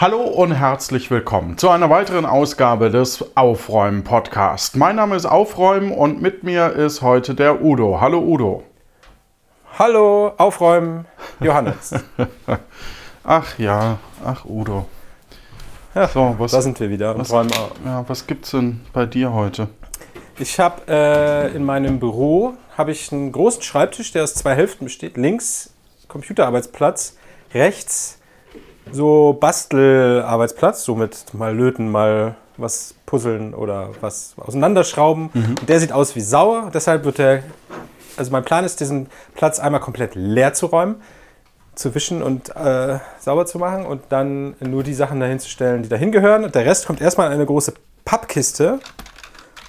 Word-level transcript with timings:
Hallo 0.00 0.22
und 0.22 0.52
herzlich 0.52 1.10
willkommen 1.10 1.58
zu 1.58 1.68
einer 1.68 1.90
weiteren 1.90 2.24
Ausgabe 2.24 2.88
des 2.88 3.36
Aufräumen 3.36 4.02
Podcast. 4.02 4.74
Mein 4.76 4.96
Name 4.96 5.14
ist 5.14 5.26
Aufräumen 5.26 5.92
und 5.92 6.22
mit 6.22 6.42
mir 6.42 6.72
ist 6.72 7.02
heute 7.02 7.34
der 7.34 7.62
Udo. 7.62 8.00
Hallo 8.00 8.18
Udo. 8.20 8.62
Hallo, 9.78 10.32
Aufräumen, 10.38 11.04
Johannes. 11.40 11.92
ach 13.24 13.58
ja, 13.58 13.98
ach 14.24 14.46
Udo. 14.46 14.86
Ja, 15.94 16.08
so, 16.08 16.34
was, 16.38 16.52
da 16.52 16.62
sind 16.62 16.80
wir 16.80 16.88
wieder 16.88 17.18
was, 17.18 17.30
räumen 17.30 17.50
Ja, 17.84 18.02
was 18.08 18.26
gibt's 18.26 18.52
denn 18.52 18.80
bei 18.94 19.04
dir 19.04 19.34
heute? 19.34 19.68
Ich 20.38 20.58
habe 20.58 20.80
äh, 20.88 21.54
in 21.54 21.62
meinem 21.62 22.00
Büro 22.00 22.54
habe 22.78 22.92
ich 22.92 23.12
einen 23.12 23.32
großen 23.32 23.60
Schreibtisch, 23.60 24.12
der 24.12 24.24
aus 24.24 24.32
zwei 24.32 24.54
Hälften 24.54 24.86
besteht. 24.86 25.18
Links 25.18 25.74
Computerarbeitsplatz, 26.08 27.18
rechts 27.52 28.19
so 28.92 29.36
Bastelarbeitsplatz, 29.38 30.84
so 30.84 30.94
mit 30.94 31.32
mal 31.34 31.54
löten, 31.54 31.90
mal 31.90 32.36
was 32.56 32.94
puzzeln 33.06 33.54
oder 33.54 33.90
was 34.00 34.34
auseinanderschrauben. 34.36 35.30
Mhm. 35.32 35.56
Und 35.60 35.68
der 35.68 35.80
sieht 35.80 35.92
aus 35.92 36.14
wie 36.16 36.20
sauer, 36.20 36.70
deshalb 36.72 37.04
wird 37.04 37.18
der, 37.18 37.42
also 38.16 38.30
mein 38.30 38.44
Plan 38.44 38.64
ist, 38.64 38.80
diesen 38.80 39.08
Platz 39.34 39.58
einmal 39.58 39.80
komplett 39.80 40.14
leer 40.14 40.52
zu 40.52 40.66
räumen, 40.66 40.96
zu 41.74 41.94
wischen 41.94 42.22
und 42.22 42.54
äh, 42.54 42.98
sauber 43.18 43.46
zu 43.46 43.58
machen 43.58 43.86
und 43.86 44.02
dann 44.10 44.54
nur 44.60 44.82
die 44.82 44.94
Sachen 44.94 45.20
dahin 45.20 45.38
zu 45.38 45.48
stellen, 45.48 45.82
die 45.82 45.88
dahin 45.88 46.12
gehören. 46.12 46.44
Und 46.44 46.54
der 46.54 46.64
Rest 46.66 46.86
kommt 46.86 47.00
erstmal 47.00 47.28
in 47.28 47.32
eine 47.32 47.46
große 47.46 47.74
Pappkiste 48.04 48.80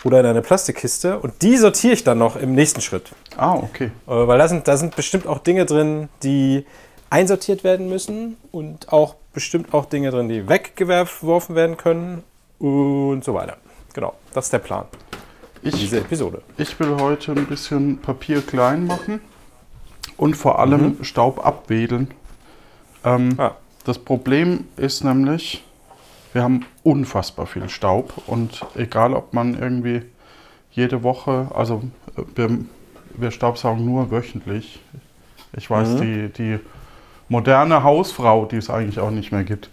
oder 0.03 0.19
in 0.19 0.25
eine 0.25 0.41
Plastikkiste 0.41 1.19
und 1.19 1.41
die 1.41 1.57
sortiere 1.57 1.93
ich 1.93 2.03
dann 2.03 2.17
noch 2.17 2.35
im 2.35 2.53
nächsten 2.53 2.81
Schritt. 2.81 3.11
Ah, 3.37 3.53
okay. 3.53 3.91
Äh, 4.07 4.11
weil 4.27 4.37
da 4.37 4.47
sind, 4.47 4.67
da 4.67 4.75
sind 4.75 4.95
bestimmt 4.95 5.27
auch 5.27 5.39
Dinge 5.39 5.65
drin, 5.65 6.09
die 6.23 6.65
einsortiert 7.11 7.63
werden 7.63 7.89
müssen 7.89 8.37
und 8.51 8.91
auch 8.91 9.15
bestimmt 9.33 9.73
auch 9.73 9.85
Dinge 9.85 10.09
drin, 10.09 10.29
die 10.29 10.47
weggeworfen 10.47 11.55
werden 11.55 11.77
können 11.77 12.23
und 12.57 13.23
so 13.23 13.33
weiter. 13.33 13.57
Genau, 13.93 14.15
das 14.33 14.45
ist 14.45 14.53
der 14.53 14.59
Plan. 14.59 14.85
Ich, 15.61 15.75
diese 15.75 15.99
Episode. 15.99 16.41
Ich 16.57 16.79
will 16.79 16.97
heute 16.99 17.33
ein 17.33 17.45
bisschen 17.45 17.99
Papier 17.99 18.41
klein 18.41 18.85
machen 18.85 19.19
und 20.17 20.35
vor 20.35 20.59
allem 20.59 20.97
mhm. 20.97 21.03
Staub 21.03 21.45
abwedeln. 21.45 22.07
Ähm, 23.03 23.35
ah. 23.37 23.55
Das 23.83 23.99
Problem 23.99 24.65
ist 24.77 25.03
nämlich, 25.03 25.63
wir 26.33 26.43
haben 26.43 26.65
unfassbar 26.83 27.45
viel 27.45 27.67
Staub 27.67 28.13
und 28.27 28.65
egal 28.75 29.13
ob 29.13 29.33
man 29.33 29.59
irgendwie 29.59 30.03
jede 30.71 31.03
Woche, 31.03 31.49
also 31.53 31.83
wir, 32.35 32.59
wir 33.15 33.31
staubsaugen 33.31 33.83
nur 33.83 34.11
wöchentlich. 34.11 34.79
Ich 35.57 35.69
weiß, 35.69 35.89
mhm. 35.89 36.01
die, 36.01 36.29
die 36.29 36.59
moderne 37.31 37.81
Hausfrau, 37.81 38.45
die 38.45 38.57
es 38.57 38.69
eigentlich 38.69 38.99
auch 38.99 39.09
nicht 39.09 39.31
mehr 39.31 39.45
gibt, 39.45 39.69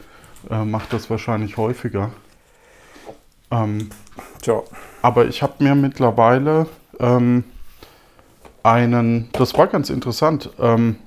äh, 0.49 0.65
macht 0.65 0.93
das 0.93 1.11
wahrscheinlich 1.11 1.57
häufiger. 1.57 2.13
Ähm, 3.51 3.91
Tja. 4.41 4.63
Aber 5.03 5.27
ich 5.27 5.43
habe 5.43 5.55
mir 5.59 5.75
mittlerweile 5.75 6.69
ähm, 7.01 7.43
einen, 8.63 9.29
das 9.33 9.59
war 9.59 9.67
ganz 9.67 9.91
interessant. 9.91 10.51
Ähm, 10.61 10.99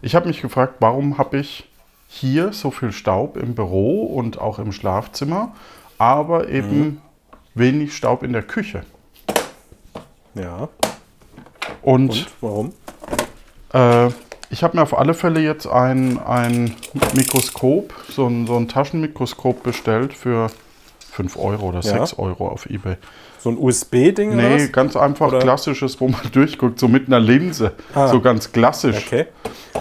ich 0.00 0.14
habe 0.14 0.28
mich 0.28 0.40
gefragt, 0.40 0.74
warum 0.78 1.18
habe 1.18 1.38
ich 1.38 1.68
hier 2.06 2.52
so 2.52 2.70
viel 2.70 2.92
Staub 2.92 3.36
im 3.36 3.56
Büro 3.56 4.04
und 4.04 4.40
auch 4.40 4.60
im 4.60 4.70
Schlafzimmer, 4.70 5.56
aber 5.98 6.48
eben 6.48 6.78
mhm. 6.78 7.00
wenig 7.54 7.96
Staub 7.96 8.22
in 8.22 8.32
der 8.32 8.42
Küche. 8.42 8.84
Ja. 10.34 10.68
Und, 11.82 12.10
und 12.10 12.26
warum? 12.40 12.72
Äh, 13.72 14.10
ich 14.50 14.62
habe 14.62 14.76
mir 14.76 14.82
auf 14.82 14.96
alle 14.96 15.14
Fälle 15.14 15.40
jetzt 15.40 15.66
ein, 15.66 16.18
ein 16.18 16.74
Mikroskop, 17.14 17.92
so 18.08 18.26
ein, 18.26 18.46
so 18.46 18.56
ein 18.56 18.68
Taschenmikroskop 18.68 19.62
bestellt 19.62 20.12
für 20.12 20.48
5 21.12 21.36
Euro 21.36 21.68
oder 21.68 21.82
6 21.82 22.12
ja. 22.12 22.18
Euro 22.18 22.48
auf 22.48 22.66
Ebay. 22.66 22.96
So 23.38 23.50
ein 23.50 23.58
USB-Ding? 23.58 24.36
Nee, 24.36 24.54
was? 24.54 24.72
ganz 24.72 24.96
einfach 24.96 25.28
oder? 25.28 25.38
klassisches, 25.38 26.00
wo 26.00 26.08
man 26.08 26.20
durchguckt, 26.32 26.78
so 26.78 26.88
mit 26.88 27.06
einer 27.06 27.20
Linse. 27.20 27.72
Ah. 27.94 28.08
So 28.08 28.20
ganz 28.20 28.52
klassisch. 28.52 29.04
Okay. 29.06 29.26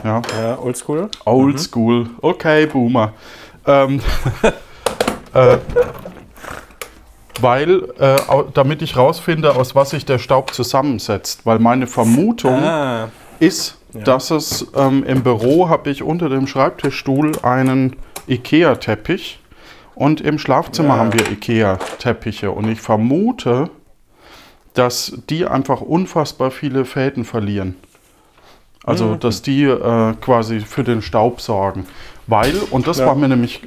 Ja, 0.03 0.21
ja 0.39 0.59
oldschool. 0.59 1.09
Oldschool. 1.25 2.05
Mhm. 2.05 2.15
Okay, 2.21 2.65
Boomer. 2.67 3.13
Ähm, 3.65 4.01
äh, 5.33 5.57
weil, 7.41 7.83
äh, 7.99 8.15
damit 8.53 8.81
ich 8.81 8.95
rausfinde, 8.95 9.55
aus 9.55 9.75
was 9.75 9.89
sich 9.91 10.05
der 10.05 10.19
Staub 10.19 10.53
zusammensetzt. 10.53 11.45
Weil 11.45 11.59
meine 11.59 11.87
Vermutung 11.87 12.63
ah. 12.63 13.09
ist, 13.39 13.77
ja. 13.95 14.03
dass 14.03 14.31
es 14.31 14.67
ähm, 14.75 15.03
im 15.03 15.23
Büro 15.23 15.69
habe 15.69 15.89
ich 15.89 16.03
unter 16.03 16.29
dem 16.29 16.47
Schreibtischstuhl 16.47 17.33
einen 17.43 17.95
Ikea-Teppich 18.27 19.39
und 19.95 20.21
im 20.21 20.37
Schlafzimmer 20.37 20.89
ja. 20.89 20.97
haben 20.97 21.13
wir 21.13 21.31
Ikea-Teppiche 21.31 22.51
und 22.51 22.67
ich 22.69 22.81
vermute, 22.81 23.69
dass 24.73 25.19
die 25.29 25.45
einfach 25.45 25.81
unfassbar 25.81 26.51
viele 26.51 26.85
Fäden 26.85 27.23
verlieren. 27.23 27.75
Also, 28.83 29.05
mhm. 29.05 29.19
dass 29.19 29.41
die 29.41 29.63
äh, 29.63 30.13
quasi 30.21 30.59
für 30.59 30.83
den 30.83 31.01
Staub 31.01 31.41
sorgen. 31.41 31.87
Weil, 32.27 32.55
und 32.69 32.87
das 32.87 32.99
ja. 32.99 33.07
war 33.07 33.15
mir 33.15 33.27
nämlich, 33.27 33.61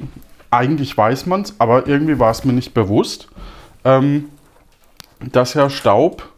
eigentlich 0.49 0.95
weiß 0.95 1.25
man 1.25 1.41
es, 1.41 1.55
aber 1.59 1.87
irgendwie 1.87 2.19
war 2.19 2.31
es 2.31 2.45
mir 2.45 2.53
nicht 2.53 2.73
bewusst, 2.73 3.27
ähm, 3.83 4.29
dass 5.19 5.55
ja 5.55 5.69
Staub 5.69 6.29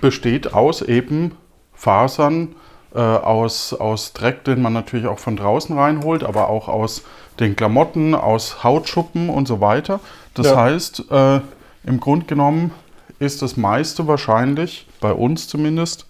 besteht 0.00 0.52
aus 0.52 0.82
eben 0.82 1.32
Fasern 1.78 2.56
äh, 2.94 2.98
aus, 2.98 3.72
aus 3.72 4.12
Dreck, 4.12 4.44
den 4.44 4.60
man 4.60 4.72
natürlich 4.72 5.06
auch 5.06 5.20
von 5.20 5.36
draußen 5.36 5.78
reinholt, 5.78 6.24
aber 6.24 6.48
auch 6.48 6.68
aus 6.68 7.04
den 7.38 7.54
Klamotten, 7.54 8.14
aus 8.14 8.64
Hautschuppen 8.64 9.30
und 9.30 9.46
so 9.46 9.60
weiter. 9.60 10.00
Das 10.34 10.48
ja. 10.48 10.56
heißt, 10.56 11.04
äh, 11.10 11.40
im 11.84 12.00
Grunde 12.00 12.26
genommen 12.26 12.72
ist 13.20 13.42
das 13.42 13.56
meiste 13.56 14.06
wahrscheinlich, 14.08 14.86
bei 15.00 15.12
uns 15.12 15.46
zumindest, 15.46 16.06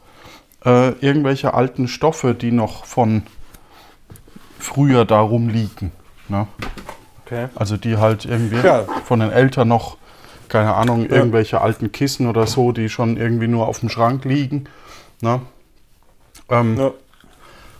äh, 0.65 0.91
irgendwelche 1.01 1.53
alten 1.53 1.87
Stoffe, 1.87 2.35
die 2.35 2.51
noch 2.51 2.87
von 2.87 3.23
früher 4.59 5.05
darum 5.05 5.49
liegen. 5.49 5.93
Ne? 6.29 6.47
Okay. 7.25 7.49
Also 7.55 7.77
die 7.77 7.99
halt 7.99 8.25
irgendwie 8.25 8.57
ja. 8.57 8.85
von 9.05 9.21
den 9.21 9.31
Eltern 9.31 9.69
noch, 9.69 9.99
keine 10.49 10.75
Ahnung, 10.75 11.03
ja. 11.03 11.17
irgendwelche 11.17 11.61
alten 11.61 11.93
Kissen 11.93 12.27
oder 12.27 12.47
so, 12.47 12.73
die 12.73 12.89
schon 12.89 13.19
irgendwie 13.19 13.49
nur 13.49 13.69
auf 13.69 13.81
dem 13.81 13.91
Schrank 13.91 14.25
liegen. 14.25 14.65
Ne? 15.21 15.41
Ähm, 16.49 16.79
ja. 16.79 16.93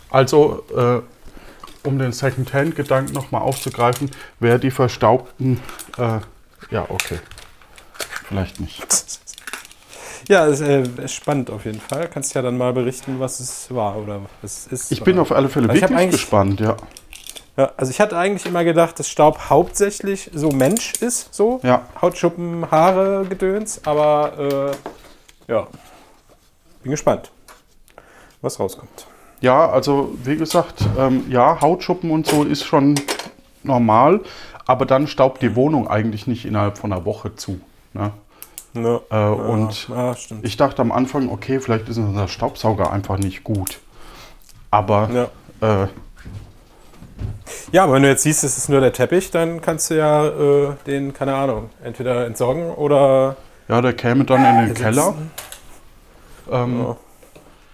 Also, 0.09 0.63
äh, 0.75 1.87
um 1.87 1.99
den 1.99 2.11
Second-Hand-Gedanken 2.11 3.13
nochmal 3.13 3.41
aufzugreifen, 3.41 4.11
wer 4.39 4.57
die 4.57 4.71
verstaubten, 4.71 5.59
äh, 5.97 6.19
ja, 6.71 6.85
okay, 6.89 7.19
vielleicht 8.27 8.59
nicht. 8.59 8.83
Ja, 10.27 10.45
ist, 10.45 10.61
äh, 10.61 10.83
ist 10.83 11.15
spannend 11.15 11.49
auf 11.49 11.65
jeden 11.65 11.81
Fall. 11.81 12.07
Kannst 12.07 12.35
ja 12.35 12.43
dann 12.43 12.55
mal 12.55 12.71
berichten, 12.71 13.19
was 13.19 13.39
es 13.39 13.73
war 13.73 13.97
oder 13.97 14.21
was 14.43 14.67
es 14.67 14.67
ist. 14.67 14.91
Ich 14.91 15.03
bin 15.03 15.17
auf 15.17 15.31
alle 15.31 15.49
Fälle 15.49 15.67
also 15.67 15.81
wirklich 15.81 16.11
gespannt, 16.11 16.59
ja. 16.59 16.77
Ja, 17.57 17.71
also 17.77 17.89
ich 17.89 17.99
hatte 17.99 18.15
eigentlich 18.15 18.45
immer 18.45 18.63
gedacht, 18.63 18.99
dass 18.99 19.09
Staub 19.09 19.49
hauptsächlich 19.49 20.29
so 20.31 20.51
Mensch 20.51 20.93
ist, 21.01 21.33
so. 21.33 21.59
Ja. 21.63 21.87
Hautschuppen, 21.99 22.69
Haare, 22.69 23.25
Gedöns, 23.27 23.81
aber 23.85 24.75
äh, 25.47 25.51
ja, 25.51 25.65
bin 26.83 26.91
gespannt 26.91 27.31
was 28.41 28.59
rauskommt. 28.59 29.07
Ja, 29.41 29.69
also 29.69 30.15
wie 30.23 30.35
gesagt, 30.35 30.83
ähm, 30.97 31.25
ja, 31.29 31.61
Hautschuppen 31.61 32.11
und 32.11 32.27
so 32.27 32.43
ist 32.43 32.65
schon 32.65 32.95
normal, 33.63 34.21
aber 34.65 34.85
dann 34.85 35.07
staubt 35.07 35.41
die 35.41 35.55
Wohnung 35.55 35.87
eigentlich 35.87 36.27
nicht 36.27 36.45
innerhalb 36.45 36.77
von 36.77 36.91
einer 36.91 37.05
Woche 37.05 37.35
zu. 37.35 37.59
Ne? 37.93 38.11
Ja, 38.73 38.81
äh, 38.81 38.99
ja, 39.11 39.29
und 39.29 39.87
ja, 39.89 40.15
ich 40.41 40.57
dachte 40.57 40.81
am 40.81 40.91
Anfang, 40.91 41.29
okay, 41.29 41.59
vielleicht 41.59 41.89
ist 41.89 41.97
unser 41.97 42.27
Staubsauger 42.27 42.91
einfach 42.91 43.17
nicht 43.17 43.43
gut. 43.43 43.79
Aber 44.71 45.09
ja. 45.61 45.83
Äh, 45.83 45.87
ja, 47.71 47.83
aber 47.83 47.93
wenn 47.93 48.03
du 48.03 48.09
jetzt 48.09 48.23
siehst, 48.23 48.43
es 48.43 48.57
ist 48.57 48.69
nur 48.69 48.79
der 48.79 48.93
Teppich, 48.93 49.31
dann 49.31 49.61
kannst 49.61 49.89
du 49.89 49.95
ja 49.95 50.27
äh, 50.27 50.73
den, 50.85 51.13
keine 51.13 51.35
Ahnung, 51.35 51.69
entweder 51.83 52.25
entsorgen 52.25 52.71
oder. 52.71 53.35
Ja, 53.67 53.81
der 53.81 53.93
käme 53.93 54.25
dann 54.25 54.43
in 54.45 54.67
den 54.67 54.73
Keller. 54.73 55.13
Ähm, 56.51 56.95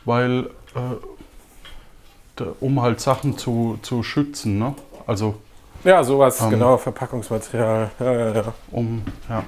weil 0.05 0.49
äh, 0.75 2.43
um 2.59 2.81
halt 2.81 2.99
Sachen 2.99 3.37
zu, 3.37 3.79
zu 3.81 4.03
schützen, 4.03 4.57
ne? 4.59 4.75
Also 5.07 5.35
ja, 5.83 6.03
sowas, 6.03 6.41
ähm, 6.41 6.49
genau, 6.49 6.77
Verpackungsmaterial. 6.77 7.91
Ja, 7.99 8.11
ja, 8.11 8.33
ja. 8.33 8.53
Um, 8.71 9.03
ja. 9.29 9.43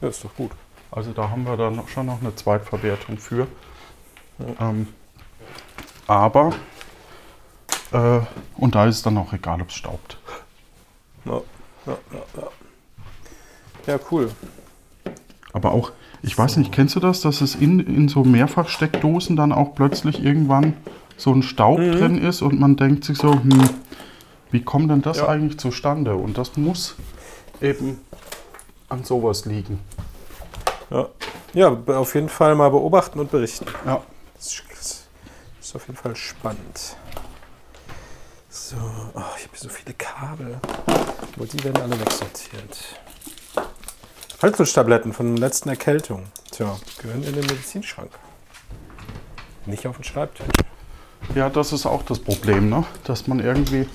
Das 0.00 0.16
ist 0.16 0.24
doch 0.24 0.34
gut. 0.34 0.50
Also 0.90 1.12
da 1.12 1.30
haben 1.30 1.44
wir 1.44 1.56
dann 1.56 1.86
schon 1.86 2.06
noch 2.06 2.20
eine 2.20 2.34
Zweitverwertung 2.34 3.18
für. 3.18 3.46
Ja. 4.38 4.70
Ähm, 4.70 4.88
aber, 6.08 6.52
äh, 7.92 8.20
und 8.56 8.74
da 8.74 8.86
ist 8.86 8.96
es 8.96 9.02
dann 9.02 9.16
auch 9.18 9.32
egal, 9.32 9.62
ob 9.62 9.68
es 9.68 9.74
staubt. 9.74 10.18
Ja, 11.24 11.40
ja, 11.86 11.98
ja, 12.36 12.48
ja. 13.86 14.00
cool. 14.10 14.32
Aber 15.52 15.70
auch, 15.70 15.92
ich 16.22 16.36
weiß 16.36 16.56
nicht, 16.58 16.72
kennst 16.72 16.96
du 16.96 17.00
das, 17.00 17.20
dass 17.22 17.40
es 17.40 17.54
in, 17.54 17.80
in 17.80 18.08
so 18.08 18.24
Mehrfachsteckdosen 18.24 19.36
dann 19.36 19.52
auch 19.52 19.74
plötzlich 19.74 20.22
irgendwann 20.22 20.74
so 21.16 21.32
ein 21.32 21.42
Staub 21.42 21.78
mhm. 21.78 21.92
drin 21.92 22.18
ist 22.18 22.42
und 22.42 22.58
man 22.60 22.76
denkt 22.76 23.04
sich 23.04 23.18
so, 23.18 23.32
hm, 23.32 23.68
Wie 24.50 24.62
kommt 24.62 24.90
denn 24.90 25.02
das 25.02 25.18
Ja. 25.18 25.28
eigentlich 25.28 25.58
zustande? 25.58 26.14
Und 26.16 26.36
das 26.36 26.56
muss 26.56 26.96
eben 27.60 28.00
an 28.88 29.04
sowas 29.04 29.44
liegen. 29.44 29.78
Ja. 30.90 31.06
ja, 31.54 31.68
auf 31.86 32.14
jeden 32.14 32.28
Fall 32.28 32.56
mal 32.56 32.70
beobachten 32.70 33.20
und 33.20 33.30
berichten. 33.30 33.66
Ja. 33.86 34.02
Das 34.34 34.62
ist, 35.60 35.76
auf 35.76 35.86
jeden 35.86 35.96
Fall 35.96 36.16
spannend. 36.16 36.96
So, 38.48 38.76
oh, 39.14 39.20
ich 39.38 39.44
habe 39.46 39.56
so 39.56 39.68
viele 39.68 39.94
Kabel. 39.94 40.58
Aber 41.36 41.46
die 41.46 41.62
werden 41.62 41.80
alle 41.80 42.00
wegsortiert. 42.00 42.96
Halsnusstabletten 44.42 45.12
von 45.12 45.36
der 45.36 45.48
letzten 45.48 45.68
Erkältung. 45.68 46.24
Tja, 46.50 46.76
gehören 47.00 47.22
in 47.22 47.34
den 47.34 47.46
Medizinschrank. 47.46 48.10
Nicht 49.66 49.86
auf 49.86 49.96
den 49.96 50.04
Schreibtisch. 50.04 50.46
Ja, 51.34 51.50
das 51.50 51.72
ist 51.72 51.84
auch 51.84 52.02
das 52.02 52.18
Problem, 52.18 52.70
ne? 52.70 52.84
dass 53.04 53.26
man 53.26 53.40
irgendwie 53.40 53.86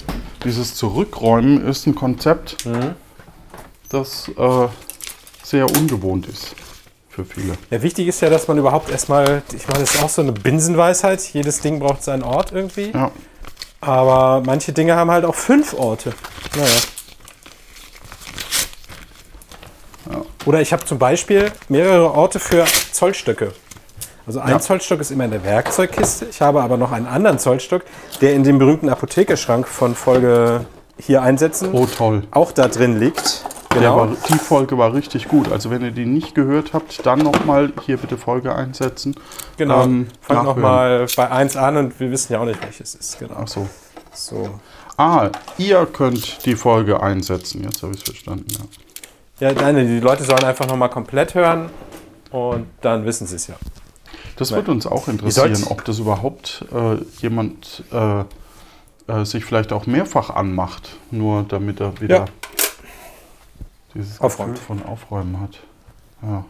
dieses 0.44 0.76
Zurückräumen 0.76 1.66
ist 1.66 1.88
ein 1.88 1.96
Konzept, 1.96 2.58
das 3.90 4.30
äh, 4.38 4.68
sehr 5.44 5.66
ungewohnt 5.66 6.28
ist 6.28 6.56
für 7.10 7.26
viele. 7.26 7.58
Ja, 7.72 7.82
wichtig 7.82 8.08
ist 8.08 8.22
ja, 8.22 8.30
dass 8.30 8.48
man 8.48 8.60
überhaupt 8.60 8.92
erstmal, 8.92 9.42
ich 9.54 9.68
meine, 9.68 9.80
das 9.80 9.96
ist 9.96 10.04
auch 10.04 10.10
so 10.10 10.22
eine 10.22 10.34
Binsenweisheit, 10.34 11.22
jedes 11.34 11.62
Ding 11.62 11.80
braucht 11.80 12.04
seinen 12.04 12.24
Ort 12.24 12.52
irgendwie. 12.52 12.92
Ja, 12.92 13.12
Aber 13.82 14.44
manche 14.46 14.72
Dinge 14.74 14.96
haben 14.96 15.10
halt 15.10 15.26
auch 15.26 15.36
fünf 15.36 15.74
Orte. 15.74 16.14
Naja. 16.56 16.70
Oder 20.46 20.62
ich 20.62 20.72
habe 20.74 20.86
zum 20.86 21.00
Beispiel 21.00 21.52
mehrere 21.70 22.12
Orte 22.12 22.40
für 22.40 22.66
Zollstöcke. 22.92 23.54
Also 24.28 24.40
ein 24.40 24.50
Ja. 24.50 24.60
Zollstock 24.60 25.00
ist 25.02 25.12
immer 25.12 25.26
in 25.26 25.32
der 25.32 25.44
Werkzeugkiste. 25.44 26.26
Ich 26.30 26.42
habe 26.42 26.62
aber 26.64 26.78
noch 26.78 26.92
einen 26.92 27.06
anderen 27.06 27.38
Zollstock, 27.38 27.84
der 28.22 28.34
in 28.34 28.44
dem 28.44 28.58
berühmten 28.58 28.90
Apothekerschrank 28.90 29.68
von 29.68 29.94
Folge 29.96 30.66
hier 30.98 31.22
einsetzen 31.22 31.70
oh 31.74 31.86
toll. 31.86 32.24
auch 32.32 32.52
da 32.52 32.68
drin 32.68 33.00
liegt. 33.00 33.44
Genau. 33.70 33.98
war, 33.98 34.08
die 34.30 34.38
Folge 34.38 34.78
war 34.78 34.94
richtig 34.94 35.28
gut. 35.28 35.52
Also 35.52 35.70
wenn 35.70 35.82
ihr 35.84 35.92
die 35.92 36.06
nicht 36.06 36.34
gehört 36.34 36.72
habt, 36.74 37.06
dann 37.06 37.20
nochmal 37.20 37.74
hier 37.86 37.98
bitte 37.98 38.18
Folge 38.18 38.56
einsetzen. 38.56 39.16
genau. 39.58 39.84
Ähm, 39.84 40.08
Fangt 40.22 40.46
nochmal 40.46 41.08
bei 41.18 41.30
1 41.30 41.58
an 41.58 41.76
und 41.78 42.00
wir 42.00 42.10
wissen 42.10 42.32
ja 42.32 42.40
auch 42.40 42.46
nicht, 42.46 42.62
welches 42.64 42.96
ist. 42.96 43.20
Genau. 43.20 43.36
Ach 43.44 43.48
so. 43.48 43.68
So. 44.14 44.50
Ah, 44.98 45.30
ihr 45.58 45.86
könnt 45.88 46.46
die 46.46 46.56
Folge 46.56 47.04
einsetzen. 47.04 47.64
Jetzt 47.66 47.84
habe 47.84 47.92
ich 47.94 48.00
es 48.00 48.04
verstanden. 48.06 48.46
Ja. 48.50 48.60
Ja, 49.40 49.52
nein, 49.54 49.76
die 49.76 50.00
Leute 50.00 50.24
sollen 50.24 50.44
einfach 50.44 50.68
nochmal 50.68 50.90
komplett 50.90 51.36
hören 51.36 51.70
und 52.32 52.68
dann 52.82 53.06
wissen 53.06 53.28
sie 53.28 53.36
es 53.36 53.48
ja. 53.48 53.56
Das 54.38 54.52
wird 54.52 54.68
uns 54.70 54.86
auch 54.86 55.08
interessieren, 55.08 55.64
ob 55.70 55.84
das 55.86 56.00
überhaupt 56.00 56.66
äh, 56.74 56.96
jemand 57.22 57.84
äh, 57.92 58.24
äh, 59.08 59.26
sich 59.26 59.46
vielleicht 59.46 59.72
auch 59.74 59.86
mehrfach 59.86 60.30
anmacht, 60.30 60.98
nur 61.12 61.44
damit 61.44 61.80
er 61.80 62.00
wieder 62.02 62.16
Ja. 62.18 62.26
dieses 63.94 64.20
Aufräumt. 64.20 64.56
Gefühl 64.56 64.78
von 64.80 64.86
Aufräumen 64.86 65.40
hat. 65.40 65.60
Ja. 66.22 66.46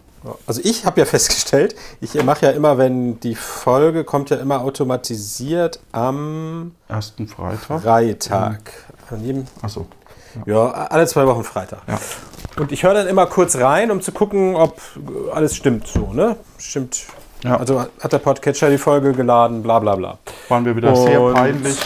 Also 0.47 0.61
ich 0.63 0.85
habe 0.85 0.99
ja 0.99 1.05
festgestellt, 1.07 1.75
ich 2.01 2.13
mache 2.23 2.47
ja 2.47 2.51
immer, 2.51 2.77
wenn 2.79 3.19
die 3.19 3.35
Folge 3.35 4.03
kommt 4.03 4.29
ja 4.31 4.37
immer 4.37 4.61
automatisiert 4.61 5.79
am 5.91 6.73
Ersten 6.87 7.27
Freitag. 7.27 7.81
Freitag. 7.83 8.71
An 9.11 9.23
jedem, 9.23 9.45
Achso. 9.61 9.85
Ja, 10.45 10.67
alle 10.71 11.07
zwei 11.07 11.25
Wochen 11.27 11.43
Freitag. 11.43 11.79
Ja. 11.87 11.97
Und 12.57 12.71
ich 12.71 12.83
höre 12.83 12.93
dann 12.93 13.07
immer 13.07 13.25
kurz 13.25 13.55
rein, 13.57 13.91
um 13.91 14.01
zu 14.01 14.11
gucken, 14.11 14.55
ob 14.55 14.79
alles 15.33 15.55
stimmt 15.55 15.87
so, 15.87 16.13
ne? 16.13 16.37
Stimmt. 16.57 17.03
Ja. 17.43 17.57
Also 17.57 17.85
hat 18.01 18.13
der 18.13 18.19
Podcatcher 18.19 18.69
die 18.69 18.77
Folge 18.77 19.11
geladen, 19.13 19.61
bla 19.61 19.79
bla 19.79 19.95
bla. 19.95 20.17
Waren 20.49 20.65
wir 20.65 20.75
wieder 20.75 20.95
sehr 20.95 21.21
Und- 21.21 21.33
peinlich. 21.33 21.77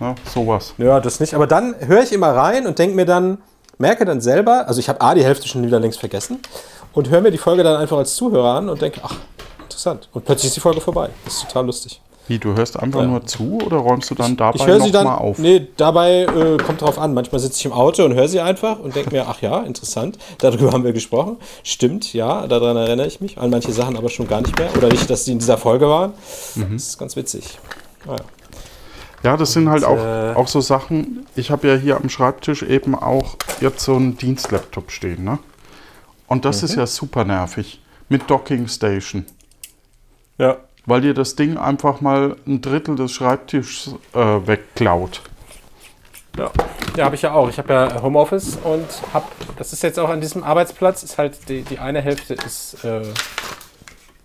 Ja, 0.00 0.14
sowas. 0.32 0.74
Ja, 0.78 0.98
das 0.98 1.20
nicht. 1.20 1.34
Aber 1.34 1.46
dann 1.46 1.74
höre 1.78 2.02
ich 2.02 2.12
immer 2.12 2.30
rein 2.34 2.66
und 2.66 2.78
denke 2.80 2.96
mir 2.96 3.04
dann, 3.06 3.38
merke 3.78 4.04
dann 4.04 4.20
selber, 4.20 4.64
also 4.66 4.80
ich 4.80 4.88
habe 4.88 5.00
A, 5.00 5.14
die 5.14 5.24
Hälfte 5.24 5.46
schon 5.46 5.64
wieder 5.64 5.78
längst 5.78 6.00
vergessen 6.00 6.40
und 6.92 7.10
höre 7.10 7.20
mir 7.20 7.30
die 7.30 7.38
Folge 7.38 7.62
dann 7.62 7.76
einfach 7.76 7.98
als 7.98 8.14
Zuhörer 8.16 8.54
an 8.54 8.68
und 8.68 8.82
denke, 8.82 9.00
ach, 9.04 9.14
interessant. 9.62 10.08
Und 10.12 10.24
plötzlich 10.24 10.48
ist 10.48 10.56
die 10.56 10.60
Folge 10.60 10.80
vorbei. 10.80 11.10
Das 11.24 11.34
ist 11.34 11.42
total 11.48 11.66
lustig. 11.66 12.00
Wie, 12.26 12.38
du 12.38 12.54
hörst 12.54 12.78
einfach 12.78 13.00
Ja. 13.02 13.06
nur 13.06 13.26
zu 13.26 13.58
oder 13.66 13.76
räumst 13.76 14.10
du 14.10 14.14
dann 14.14 14.36
dabei 14.36 14.56
Ich 14.56 14.66
höre 14.66 14.80
sie 14.80 14.90
dann, 14.90 15.04
nochmal 15.04 15.20
auf? 15.20 15.38
nee, 15.38 15.66
dabei 15.76 16.22
äh, 16.22 16.56
kommt 16.56 16.80
drauf 16.80 16.98
an. 16.98 17.12
Manchmal 17.12 17.38
sitze 17.38 17.58
ich 17.58 17.64
im 17.66 17.72
Auto 17.72 18.02
und 18.04 18.14
höre 18.14 18.28
sie 18.28 18.40
einfach 18.40 18.78
und 18.78 18.96
denke 18.96 19.10
mir, 19.14 19.26
ach 19.28 19.42
ja, 19.42 19.60
interessant, 19.60 20.16
darüber 20.38 20.72
haben 20.72 20.84
wir 20.84 20.94
gesprochen. 20.94 21.36
Stimmt, 21.62 22.14
ja, 22.14 22.46
daran 22.46 22.76
erinnere 22.78 23.06
ich 23.06 23.20
mich. 23.20 23.36
An 23.36 23.50
manche 23.50 23.72
Sachen 23.72 23.96
aber 23.98 24.08
schon 24.08 24.26
gar 24.26 24.40
nicht 24.40 24.58
mehr. 24.58 24.74
Oder 24.76 24.88
nicht, 24.88 25.10
dass 25.10 25.26
sie 25.26 25.32
in 25.32 25.38
dieser 25.38 25.58
Folge 25.58 25.86
waren. 25.86 26.12
Mhm. 26.54 26.72
Das 26.72 26.84
ist 26.88 26.98
ganz 26.98 27.14
witzig. 27.14 27.58
Naja. 28.06 28.20
Ja, 29.22 29.36
das 29.38 29.52
sind 29.52 29.68
halt 29.70 29.84
auch, 29.84 29.96
äh, 29.98 30.34
auch 30.34 30.48
so 30.48 30.60
Sachen. 30.60 31.26
Ich 31.34 31.50
habe 31.50 31.68
ja 31.68 31.74
hier 31.76 31.96
am 31.96 32.08
Schreibtisch 32.10 32.62
eben 32.62 32.94
auch 32.94 33.36
jetzt 33.60 33.84
so 33.84 33.94
einen 33.96 34.16
Dienstlaptop 34.18 34.90
stehen. 34.90 35.24
Ne? 35.24 35.38
Und 36.26 36.44
das 36.46 36.62
Mhm. 36.62 36.68
ist 36.68 36.74
ja 36.76 36.86
super 36.86 37.24
nervig 37.24 37.80
mit 38.08 38.28
Docking 38.30 38.66
Station. 38.68 39.24
Ja. 40.38 40.56
Weil 40.86 41.00
dir 41.00 41.14
das 41.14 41.34
Ding 41.36 41.56
einfach 41.56 42.00
mal 42.00 42.36
ein 42.46 42.60
Drittel 42.60 42.96
des 42.96 43.12
Schreibtischs 43.12 43.94
äh, 44.12 44.18
wegklaut. 44.18 45.22
Ja, 46.36 46.50
ja 46.96 47.04
habe 47.04 47.14
ich 47.14 47.22
ja 47.22 47.32
auch. 47.32 47.48
Ich 47.48 47.58
habe 47.58 47.72
ja 47.72 48.02
Homeoffice 48.02 48.58
und 48.62 48.86
habe, 49.12 49.26
das 49.56 49.72
ist 49.72 49.82
jetzt 49.82 49.98
auch 49.98 50.10
an 50.10 50.20
diesem 50.20 50.42
Arbeitsplatz, 50.44 51.02
ist 51.02 51.16
halt 51.16 51.48
die, 51.48 51.62
die 51.62 51.78
eine 51.78 52.02
Hälfte 52.02 52.34
ist 52.34 52.84
äh, 52.84 53.02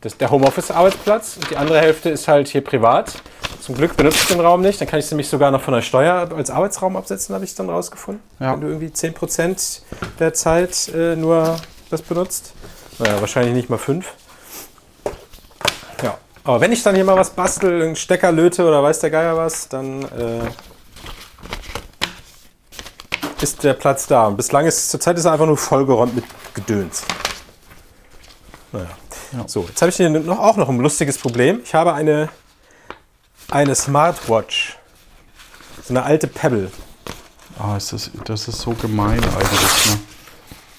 das, 0.02 0.18
der 0.18 0.32
Homeoffice-Arbeitsplatz 0.32 1.38
und 1.38 1.50
die 1.50 1.58
andere 1.58 1.80
Hälfte 1.80 2.10
ist 2.10 2.28
halt 2.28 2.48
hier 2.48 2.62
privat. 2.62 3.22
Zum 3.60 3.76
Glück 3.76 3.98
benutze 3.98 4.18
ich 4.22 4.28
den 4.28 4.40
Raum 4.40 4.62
nicht. 4.62 4.80
Dann 4.80 4.88
kann 4.88 5.00
ich 5.00 5.06
es 5.06 5.12
nämlich 5.12 5.28
sogar 5.28 5.52
noch 5.52 5.62
von 5.62 5.74
der 5.74 5.82
Steuer 5.82 6.30
als 6.36 6.50
Arbeitsraum 6.50 6.96
absetzen, 6.96 7.36
habe 7.36 7.44
ich 7.44 7.54
dann 7.56 7.70
rausgefunden. 7.70 8.24
Ja. 8.40 8.54
Wenn 8.54 8.62
du 8.62 8.68
irgendwie 8.68 8.88
10% 8.88 9.82
der 10.20 10.34
Zeit 10.34 10.90
äh, 10.96 11.16
nur 11.16 11.58
das 11.90 12.02
benutzt. 12.02 12.54
Naja, 12.98 13.20
wahrscheinlich 13.20 13.54
nicht 13.54 13.70
mal 13.70 13.78
5. 13.78 14.12
Ja, 16.46 16.54
aber 16.54 16.62
wenn 16.62 16.72
ich 16.72 16.84
dann 16.84 16.96
hier 16.96 17.06
mal 17.06 17.18
was 17.18 17.30
bastel, 17.30 17.82
einen 17.82 17.96
Stecker 17.96 18.32
löte 18.32 18.66
oder 18.66 18.82
weiß 18.82 19.00
der 19.00 19.10
Geier 19.10 19.38
was, 19.38 19.68
dann 19.70 20.04
äh, 20.04 20.50
ist 23.42 23.64
der 23.64 23.74
Platz 23.74 24.08
da. 24.08 24.28
Und 24.28 24.38
bislang 24.38 24.66
ist 24.66 24.90
zurzeit 24.90 25.18
ist 25.18 25.26
er 25.26 25.34
einfach 25.34 25.46
nur 25.46 25.58
vollgeräumt 25.58 26.16
mit 26.16 26.26
Gedöns. 26.54 27.04
Naja. 28.72 28.88
Ja. 29.32 29.48
So, 29.48 29.66
jetzt 29.68 29.82
habe 29.82 29.90
ich 29.90 29.98
hier 29.98 30.10
noch, 30.10 30.40
auch 30.40 30.58
noch 30.58 30.70
ein 30.70 30.80
lustiges 30.80 31.18
Problem. 31.18 31.62
Ich 31.64 31.74
habe 31.74 31.94
eine, 31.94 32.30
eine 33.50 33.76
Smartwatch. 33.76 34.78
So 35.84 35.94
eine 35.94 36.04
alte 36.04 36.28
Pebble. 36.28 36.72
Ah, 37.58 37.78
ist 37.78 37.94
das, 37.94 38.10
das 38.26 38.48
ist 38.48 38.62
so 38.62 38.72
gemein 38.72 39.24
eigentlich. 39.24 39.86
Ne? 39.88 40.00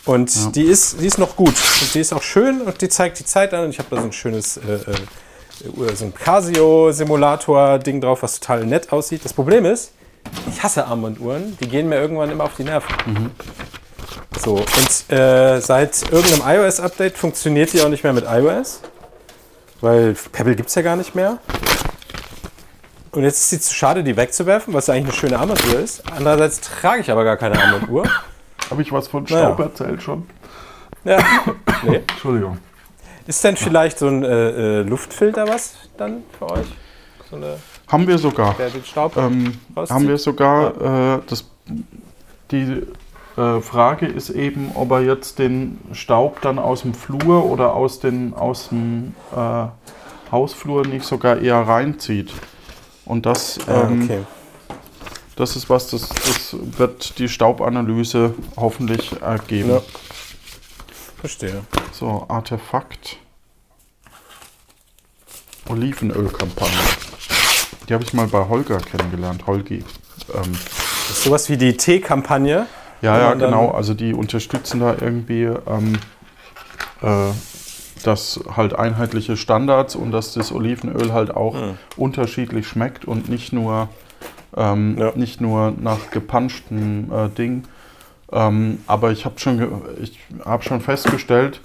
Und 0.06 0.56
die, 0.56 0.64
ist, 0.64 1.00
die 1.00 1.06
ist 1.06 1.18
noch 1.18 1.36
gut. 1.36 1.54
Und 1.82 1.94
die 1.94 2.00
ist 2.00 2.12
auch 2.12 2.22
schön 2.22 2.62
und 2.62 2.80
die 2.80 2.88
zeigt 2.88 3.18
die 3.18 3.24
Zeit 3.24 3.52
an. 3.54 3.64
Und 3.64 3.70
ich 3.70 3.78
habe 3.78 3.94
da 3.94 4.00
so 4.00 4.08
ein 4.08 4.12
schönes 4.12 4.56
äh, 4.56 4.72
äh, 4.72 4.94
so 5.94 6.04
ein 6.04 6.14
Casio-Simulator-Ding 6.14 8.00
drauf, 8.00 8.22
was 8.22 8.40
total 8.40 8.64
nett 8.66 8.92
aussieht. 8.92 9.24
Das 9.24 9.32
Problem 9.32 9.64
ist, 9.64 9.92
ich 10.48 10.62
hasse 10.62 10.86
Armbanduhren. 10.86 11.56
Die 11.60 11.68
gehen 11.68 11.88
mir 11.88 11.96
irgendwann 11.96 12.30
immer 12.30 12.44
auf 12.44 12.56
die 12.56 12.64
Nerven. 12.64 13.30
So, 14.38 14.54
und 14.56 15.12
äh, 15.16 15.60
seit 15.60 16.10
irgendeinem 16.10 16.64
iOS-Update 16.64 17.18
funktioniert 17.18 17.72
die 17.72 17.82
auch 17.82 17.88
nicht 17.88 18.04
mehr 18.04 18.12
mit 18.12 18.24
iOS. 18.26 18.80
Weil 19.80 20.14
Pebble 20.32 20.56
gibt 20.56 20.68
es 20.68 20.74
ja 20.74 20.82
gar 20.82 20.96
nicht 20.96 21.14
mehr. 21.14 21.38
Und 23.12 23.24
jetzt 23.24 23.40
ist 23.40 23.50
sie 23.50 23.60
zu 23.60 23.74
schade, 23.74 24.04
die 24.04 24.16
wegzuwerfen, 24.16 24.72
was 24.72 24.88
eigentlich 24.88 25.04
eine 25.06 25.12
schöne 25.14 25.38
Armbanduhr 25.38 25.80
ist. 25.80 26.02
Andererseits 26.16 26.60
trage 26.60 27.00
ich 27.00 27.10
aber 27.10 27.24
gar 27.24 27.36
keine 27.36 27.60
Armbanduhr. 27.60 28.04
Habe 28.70 28.82
ich 28.82 28.92
was 28.92 29.08
von 29.08 29.24
Naja. 29.24 29.46
Staub 29.54 29.58
erzählt 29.60 30.02
schon? 30.02 30.26
Ja. 31.04 31.18
Nee. 31.82 32.02
Entschuldigung. 32.08 32.58
Ist 33.26 33.44
denn 33.44 33.56
vielleicht 33.56 33.98
so 33.98 34.06
ein 34.08 34.24
äh, 34.24 34.80
äh, 34.80 34.82
Luftfilter 34.82 35.46
was 35.48 35.74
dann 35.96 36.22
für 36.38 36.50
euch? 36.50 36.66
So 37.30 37.36
eine, 37.36 37.58
Haben 37.88 38.06
wir 38.08 38.18
sogar. 38.18 38.54
der 38.54 38.70
den 38.70 38.84
Staub 38.84 39.16
Ähm, 39.16 39.58
haben 39.76 40.08
wir 40.08 40.18
sogar 40.18 41.16
äh, 41.16 41.20
das, 41.28 41.44
die 42.50 42.82
äh, 43.36 43.60
Frage 43.60 44.06
ist 44.06 44.30
eben, 44.30 44.72
ob 44.74 44.90
er 44.90 45.00
jetzt 45.02 45.38
den 45.38 45.78
Staub 45.92 46.40
dann 46.40 46.58
aus 46.58 46.82
dem 46.82 46.94
Flur 46.94 47.44
oder 47.44 47.74
aus, 47.74 48.00
den, 48.00 48.34
aus 48.34 48.68
dem 48.70 49.14
äh, 49.36 49.66
Hausflur 50.32 50.86
nicht 50.86 51.04
sogar 51.04 51.38
eher 51.40 51.56
reinzieht. 51.56 52.32
Und 53.04 53.26
das, 53.26 53.58
Ah, 53.66 53.82
ähm, 53.88 54.02
okay. 54.04 54.20
das 55.36 55.56
ist 55.56 55.68
was, 55.70 55.90
das, 55.90 56.08
das 56.08 56.56
wird 56.78 57.18
die 57.18 57.28
Staubanalyse 57.28 58.34
hoffentlich 58.56 59.20
ergeben. 59.20 59.70
Ja. 59.70 59.80
Verstehe. 61.20 61.62
So, 61.92 62.24
Artefakt. 62.28 63.18
Olivenölkampagne. 65.68 66.72
Die 67.88 67.94
habe 67.94 68.04
ich 68.04 68.12
mal 68.14 68.26
bei 68.26 68.48
Holger 68.48 68.78
kennengelernt. 68.78 69.46
Holgi. 69.46 69.84
Ähm, 70.34 70.52
Das 70.52 71.10
ist 71.18 71.24
sowas 71.24 71.48
wie 71.50 71.56
die 71.56 71.76
Tee-Kampagne. 71.76 72.66
Ja, 73.02 73.18
ja, 73.18 73.34
genau. 73.34 73.70
Also 73.70 73.94
die 73.94 74.12
unterstützen 74.14 74.80
da 74.80 74.94
irgendwie, 75.00 75.44
ähm, 75.44 75.98
äh, 77.02 77.30
dass 78.04 78.40
halt 78.56 78.74
einheitliche 78.74 79.36
Standards 79.36 79.94
und 79.96 80.12
dass 80.12 80.32
das 80.34 80.52
Olivenöl 80.52 81.12
halt 81.12 81.30
auch 81.34 81.54
Hm. 81.54 81.78
unterschiedlich 81.96 82.66
schmeckt 82.66 83.04
und 83.04 83.28
nicht 83.28 83.52
nur 83.52 83.88
Ähm, 84.56 84.98
Ja. 84.98 85.12
Nicht 85.14 85.40
nur 85.40 85.72
nach 85.78 86.10
gepunchtem 86.10 87.12
äh, 87.12 87.28
Ding. 87.28 87.62
Ähm, 88.32 88.78
aber 88.86 89.10
ich 89.10 89.24
habe 89.24 89.40
schon, 89.40 89.82
ich 90.00 90.16
hab 90.44 90.62
schon 90.64 90.80
festgestellt, 90.80 91.60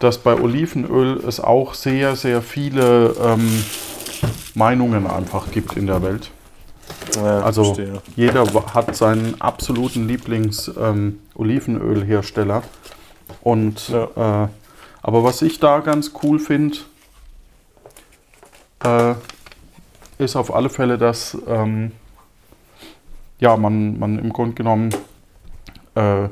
dass 0.00 0.18
bei 0.18 0.34
Olivenöl 0.34 1.22
es 1.26 1.38
auch 1.40 1.74
sehr, 1.74 2.16
sehr 2.16 2.42
viele 2.42 3.14
ähm, 3.22 3.64
Meinungen 4.54 5.06
einfach 5.06 5.50
gibt 5.52 5.76
in 5.76 5.86
der 5.86 6.02
Welt. 6.02 6.30
Ja, 7.16 7.40
Also 7.40 7.74
verstehe. 7.74 8.00
jeder 8.16 8.44
hat 8.74 8.96
seinen 8.96 9.40
absoluten 9.40 10.08
Lieblings-Olivenölhersteller. 10.08 12.62
Und 13.42 13.90
äh, 13.90 14.48
aber 15.02 15.24
was 15.24 15.42
ich 15.42 15.60
da 15.60 15.80
ganz 15.80 16.12
cool 16.22 16.38
finde, 16.38 16.78
äh, 18.84 19.14
ist 20.18 20.36
auf 20.36 20.54
alle 20.54 20.68
Fälle, 20.68 20.98
dass 20.98 21.36
ähm, 21.46 21.92
ja, 23.38 23.56
man, 23.56 23.98
man 23.98 24.18
im 24.18 24.32
Grunde 24.32 24.54
genommen 24.54 24.90
äh, 25.94 26.28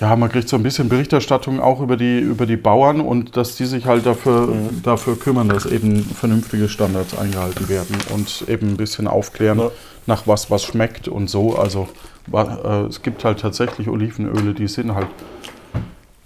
ja, 0.00 0.16
man 0.16 0.28
kriegt 0.30 0.48
so 0.48 0.56
ein 0.56 0.62
bisschen 0.64 0.88
Berichterstattung 0.88 1.60
auch 1.60 1.80
über 1.80 1.96
die, 1.96 2.18
über 2.18 2.44
die 2.46 2.56
Bauern 2.56 3.00
und 3.00 3.36
dass 3.36 3.54
die 3.56 3.66
sich 3.66 3.86
halt 3.86 4.04
dafür, 4.04 4.48
Mhm. 4.48 4.82
dafür 4.82 5.16
kümmern, 5.18 5.48
dass 5.48 5.64
eben 5.66 6.02
vernünftige 6.04 6.68
Standards 6.68 7.16
eingehalten 7.16 7.68
werden 7.68 7.96
und 8.12 8.44
eben 8.48 8.70
ein 8.70 8.76
bisschen 8.76 9.06
aufklären, 9.06 9.58
Ja. 9.60 9.70
nach 10.06 10.26
was 10.26 10.50
was 10.50 10.64
schmeckt 10.64 11.06
und 11.06 11.28
so. 11.30 11.56
Also 11.56 11.88
äh, 12.32 12.80
es 12.88 13.02
gibt 13.02 13.24
halt 13.24 13.40
tatsächlich 13.40 13.88
Olivenöle, 13.88 14.54
die 14.54 14.66
sind 14.66 14.92
halt 14.94 15.06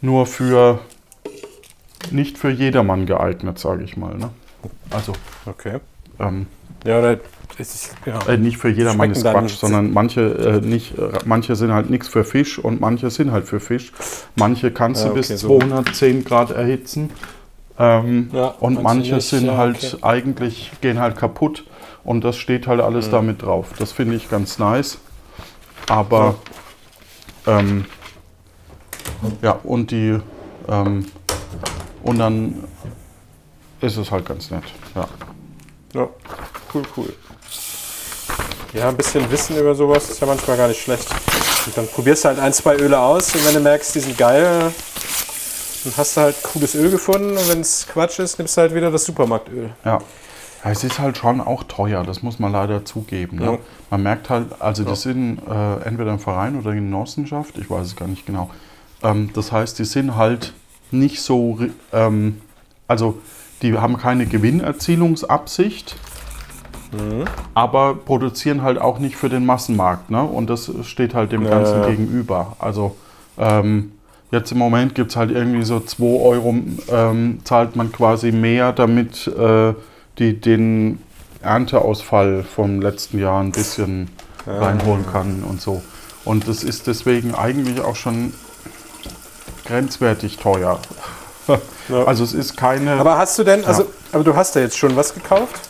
nur 0.00 0.24
für 0.26 0.78
nicht 2.10 2.38
für 2.38 2.50
jedermann 2.50 3.04
geeignet, 3.04 3.58
sage 3.58 3.82
ich 3.84 3.96
mal. 3.96 4.14
Ne? 4.16 4.30
Also 4.90 5.12
Okay. 5.44 5.78
ähm, 6.18 6.46
Ja, 6.84 7.00
oder 7.00 7.18
ist, 7.58 7.94
ja. 8.04 8.26
äh, 8.26 8.36
nicht 8.36 8.58
für 8.58 8.68
jedermann 8.68 9.10
ist 9.10 9.22
Quatsch, 9.22 9.56
sondern 9.56 9.92
manche 9.92 10.20
äh, 10.22 10.60
nicht, 10.60 10.98
äh, 10.98 11.20
manche 11.24 11.56
sind 11.56 11.72
halt 11.72 11.90
nichts 11.90 12.08
für 12.08 12.24
Fisch 12.24 12.58
und 12.58 12.80
manche 12.80 13.10
sind 13.10 13.32
halt 13.32 13.46
für 13.46 13.60
Fisch. 13.60 13.92
Manche 14.34 14.70
kannst 14.72 15.04
Ja, 15.04 15.08
du 15.08 15.14
bis 15.14 15.30
okay, 15.30 15.36
so. 15.36 15.58
210 15.58 16.24
Grad 16.24 16.50
erhitzen. 16.50 17.10
Ähm, 17.78 18.32
Ja, 18.32 18.54
und 18.60 18.82
manche 18.82 18.82
manche 18.82 19.14
nicht, 19.16 19.28
sind 19.28 19.46
ja, 19.46 19.56
halt 19.56 19.76
okay. 19.94 20.02
eigentlich, 20.02 20.72
gehen 20.80 21.00
halt 21.00 21.16
kaputt 21.16 21.64
und 22.04 22.24
das 22.24 22.36
steht 22.36 22.66
halt 22.66 22.80
Mhm. 22.80 22.86
alles 22.86 23.10
damit 23.10 23.42
drauf. 23.42 23.68
Das 23.78 23.92
finde 23.92 24.16
ich 24.16 24.28
ganz 24.30 24.58
nice. 24.58 24.98
Aber 25.88 26.36
ähm, 27.46 27.86
ja, 29.42 29.52
und 29.62 29.90
die 29.90 30.18
ähm, 30.68 31.06
und 32.02 32.18
dann 32.18 32.64
ist 33.80 33.96
es 33.96 34.10
halt 34.10 34.26
ganz 34.26 34.50
nett. 34.50 34.64
Ja. 34.94 35.08
Ja, 35.94 36.08
cool, 36.74 36.82
cool. 36.96 37.14
Ja, 38.76 38.90
ein 38.90 38.96
bisschen 38.96 39.30
Wissen 39.30 39.56
über 39.56 39.74
sowas 39.74 40.10
ist 40.10 40.20
ja 40.20 40.26
manchmal 40.26 40.56
gar 40.58 40.68
nicht 40.68 40.82
schlecht. 40.82 41.08
Und 41.66 41.76
dann 41.76 41.86
probierst 41.88 42.24
du 42.24 42.28
halt 42.28 42.38
ein, 42.38 42.52
zwei 42.52 42.76
Öle 42.76 42.98
aus 42.98 43.34
und 43.34 43.44
wenn 43.46 43.54
du 43.54 43.60
merkst, 43.60 43.94
die 43.94 44.00
sind 44.00 44.18
geil, 44.18 44.70
dann 45.84 45.92
hast 45.96 46.16
du 46.16 46.20
halt 46.20 46.36
cooles 46.42 46.74
Öl 46.74 46.90
gefunden 46.90 47.30
und 47.30 47.48
wenn 47.48 47.60
es 47.60 47.86
Quatsch 47.90 48.18
ist, 48.18 48.38
nimmst 48.38 48.56
du 48.56 48.60
halt 48.60 48.74
wieder 48.74 48.90
das 48.90 49.04
Supermarktöl. 49.06 49.70
Ja. 49.84 49.98
Ja, 50.64 50.70
Es 50.70 50.84
ist 50.84 50.98
halt 50.98 51.16
schon 51.16 51.40
auch 51.40 51.62
teuer, 51.64 52.04
das 52.04 52.22
muss 52.22 52.38
man 52.38 52.52
leider 52.52 52.84
zugeben. 52.84 53.38
Ne? 53.38 53.44
Ja. 53.52 53.58
Man 53.90 54.02
merkt 54.02 54.28
halt, 54.28 54.48
also 54.58 54.84
das 54.84 55.02
sind 55.02 55.38
äh, 55.48 55.80
entweder 55.84 56.10
im 56.10 56.18
Verein 56.18 56.58
oder 56.58 56.72
in 56.72 56.76
Genossenschaft, 56.90 57.56
ich 57.56 57.70
weiß 57.70 57.86
es 57.86 57.96
gar 57.96 58.08
nicht 58.08 58.26
genau. 58.26 58.50
Ähm, 59.02 59.30
das 59.32 59.52
heißt, 59.52 59.78
die 59.78 59.84
sind 59.84 60.16
halt 60.16 60.52
nicht 60.90 61.22
so, 61.22 61.58
ähm, 61.92 62.42
also 62.88 63.18
die 63.62 63.78
haben 63.78 63.96
keine 63.96 64.26
Gewinnerzielungsabsicht, 64.26 65.96
aber 67.54 67.94
produzieren 67.94 68.62
halt 68.62 68.78
auch 68.78 68.98
nicht 68.98 69.16
für 69.16 69.28
den 69.28 69.46
Massenmarkt. 69.46 70.10
Ne? 70.10 70.22
Und 70.22 70.50
das 70.50 70.70
steht 70.82 71.14
halt 71.14 71.32
dem 71.32 71.44
Ja, 71.44 71.50
Ganzen 71.50 71.82
ja. 71.82 71.88
gegenüber. 71.88 72.56
Also 72.58 72.96
ähm, 73.38 73.92
jetzt 74.30 74.52
im 74.52 74.58
Moment 74.58 74.94
gibt 74.94 75.10
es 75.10 75.16
halt 75.16 75.30
irgendwie 75.30 75.64
so 75.64 75.80
2 75.80 76.04
Euro, 76.04 76.54
ähm, 76.90 77.40
zahlt 77.44 77.76
man 77.76 77.92
quasi 77.92 78.32
mehr, 78.32 78.72
damit 78.72 79.26
äh, 79.26 79.74
die 80.18 80.40
den 80.40 81.00
Ernteausfall 81.42 82.44
vom 82.44 82.80
letzten 82.80 83.18
Jahr 83.18 83.40
ein 83.42 83.52
bisschen 83.52 84.08
reinholen 84.46 85.04
kann 85.10 85.42
und 85.48 85.60
so. 85.60 85.82
Und 86.24 86.48
das 86.48 86.64
ist 86.64 86.86
deswegen 86.86 87.34
eigentlich 87.34 87.80
auch 87.80 87.96
schon 87.96 88.32
grenzwertig 89.64 90.38
teuer. 90.38 90.78
Ja. 91.88 92.02
Also 92.02 92.24
es 92.24 92.32
ist 92.32 92.56
keine... 92.56 92.94
Aber 92.94 93.16
hast 93.16 93.38
du 93.38 93.44
denn, 93.44 93.64
also, 93.64 93.86
aber 94.10 94.24
du 94.24 94.34
hast 94.34 94.56
da 94.56 94.60
jetzt 94.60 94.76
schon 94.76 94.96
was 94.96 95.14
gekauft? 95.14 95.60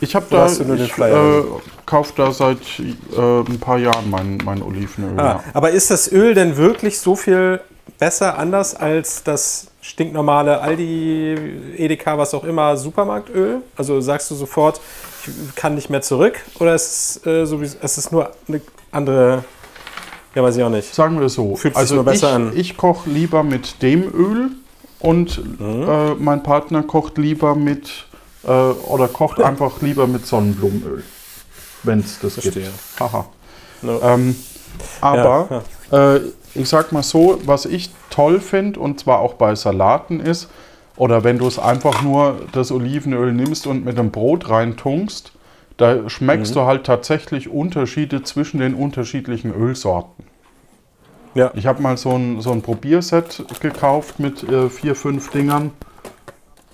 Ich 0.00 0.14
habe 0.14 0.26
da, 0.30 0.42
hast 0.42 0.60
du 0.60 0.64
nur 0.64 0.76
den 0.76 0.86
ich 0.86 0.92
Flyer? 0.92 1.40
äh, 1.40 1.44
kaufe 1.86 2.12
da 2.16 2.30
seit 2.32 2.58
äh, 2.78 3.20
ein 3.20 3.58
paar 3.58 3.78
Jahren 3.78 4.08
mein, 4.10 4.38
mein 4.44 4.62
Olivenöl. 4.62 5.18
Ah, 5.18 5.24
Ja. 5.24 5.44
aber 5.54 5.70
ist 5.70 5.90
das 5.90 6.10
Öl 6.12 6.34
denn 6.34 6.56
wirklich 6.56 6.98
so 7.00 7.16
viel 7.16 7.60
besser, 7.98 8.38
anders 8.38 8.74
als 8.76 9.24
das 9.24 9.68
stinknormale 9.80 10.60
Aldi, 10.60 11.34
Edeka, 11.76 12.16
was 12.18 12.32
auch 12.34 12.44
immer, 12.44 12.76
Supermarktöl? 12.76 13.62
Also 13.76 14.00
sagst 14.00 14.30
du 14.30 14.34
sofort, 14.34 14.80
ich 15.26 15.54
kann 15.56 15.74
nicht 15.74 15.90
mehr 15.90 16.02
zurück? 16.02 16.34
Oder 16.60 16.74
ist 16.74 17.16
es, 17.24 17.26
äh, 17.26 17.44
so 17.46 17.60
wie, 17.60 17.64
ist 17.64 17.98
es 17.98 18.10
nur 18.12 18.30
eine 18.46 18.60
andere, 18.92 19.44
ja 20.34 20.42
weiß 20.42 20.56
ich 20.56 20.62
auch 20.62 20.70
nicht. 20.70 20.94
Sagen 20.94 21.18
wir 21.18 21.26
es 21.26 21.34
so. 21.34 21.56
Fühlt 21.56 21.74
sich 21.74 21.80
also 21.80 21.96
nur 21.96 22.04
besser 22.04 22.28
ich, 22.28 22.34
an. 22.34 22.52
ich 22.54 22.76
koche 22.76 23.10
lieber 23.10 23.42
mit 23.42 23.82
dem 23.82 24.02
Öl 24.04 24.50
und 25.00 25.60
Mhm. 25.60 25.82
äh, 25.88 26.14
mein 26.14 26.42
Partner 26.42 26.82
kocht 26.82 27.18
lieber 27.18 27.54
mit 27.54 28.06
äh, 28.44 28.48
oder 28.50 29.08
kocht 29.08 29.40
einfach 29.42 29.80
lieber 29.82 30.06
mit 30.06 30.26
Sonnenblumenöl, 30.26 31.04
wenn 31.82 32.00
es 32.00 32.18
das 32.20 32.34
Verstehe. 32.34 32.64
gibt. 32.64 33.00
Haha. 33.00 33.26
No. 33.82 34.00
Ähm, 34.02 34.36
aber 35.00 35.62
Ja, 35.90 36.16
Äh, 36.16 36.20
ich 36.54 36.68
sag 36.68 36.92
mal 36.92 37.02
so, 37.02 37.40
was 37.44 37.64
ich 37.64 37.90
toll 38.10 38.40
finde 38.40 38.80
und 38.80 39.00
zwar 39.00 39.20
auch 39.20 39.34
bei 39.34 39.54
Salaten 39.54 40.20
ist, 40.20 40.48
oder 40.96 41.22
wenn 41.24 41.38
du 41.38 41.46
es 41.46 41.58
einfach 41.58 42.02
nur 42.02 42.40
das 42.52 42.72
Olivenöl 42.72 43.32
nimmst 43.32 43.66
und 43.66 43.84
mit 43.84 43.98
einem 43.98 44.10
Brot 44.10 44.50
reintunkst, 44.50 45.32
da 45.76 46.08
schmeckst 46.10 46.50
Mhm. 46.52 46.54
du 46.58 46.66
halt 46.66 46.84
tatsächlich 46.84 47.48
Unterschiede 47.48 48.24
zwischen 48.24 48.58
den 48.58 48.74
unterschiedlichen 48.74 49.54
Ölsorten. 49.54 50.24
Ja. 51.34 51.52
Ich 51.54 51.66
habe 51.66 51.80
mal 51.82 51.96
so 51.96 52.10
ein, 52.16 52.40
so 52.40 52.50
ein 52.50 52.62
Probierset 52.62 53.44
gekauft 53.60 54.18
mit 54.18 54.42
äh, 54.42 54.68
vier, 54.68 54.96
fünf 54.96 55.30
Dingern. 55.30 55.70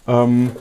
Ähm, 0.09 0.52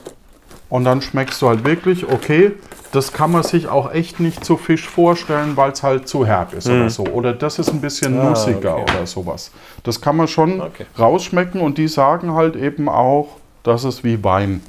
und 0.68 0.84
dann 0.84 1.02
schmeckst 1.02 1.40
du 1.42 1.48
halt 1.48 1.64
wirklich, 1.64 2.06
okay, 2.08 2.52
das 2.92 3.12
kann 3.12 3.32
man 3.32 3.42
sich 3.42 3.68
auch 3.68 3.92
echt 3.92 4.20
nicht 4.20 4.44
zu 4.44 4.56
Fisch 4.56 4.88
vorstellen, 4.88 5.56
weil 5.56 5.72
es 5.72 5.82
halt 5.82 6.08
zu 6.08 6.24
herb 6.26 6.52
ist 6.54 6.66
oder 6.68 6.88
so. 6.90 7.04
Oder 7.04 7.32
das 7.32 7.58
ist 7.58 7.70
ein 7.72 7.80
bisschen 7.80 8.14
Mhm. 8.14 8.20
Ah, 8.20 8.30
nussiger 8.30 8.76
okay. 8.78 8.92
oder 8.96 9.06
sowas. 9.06 9.50
Das 9.82 10.00
kann 10.00 10.16
man 10.16 10.28
schon 10.28 10.60
Okay. 10.60 10.86
rausschmecken 10.98 11.60
und 11.60 11.76
die 11.78 11.88
sagen 11.88 12.34
halt 12.34 12.54
eben 12.56 12.88
auch, 12.88 13.36
dass 13.64 13.84
es 13.84 14.04
wie 14.04 14.22
Wein 14.22 14.62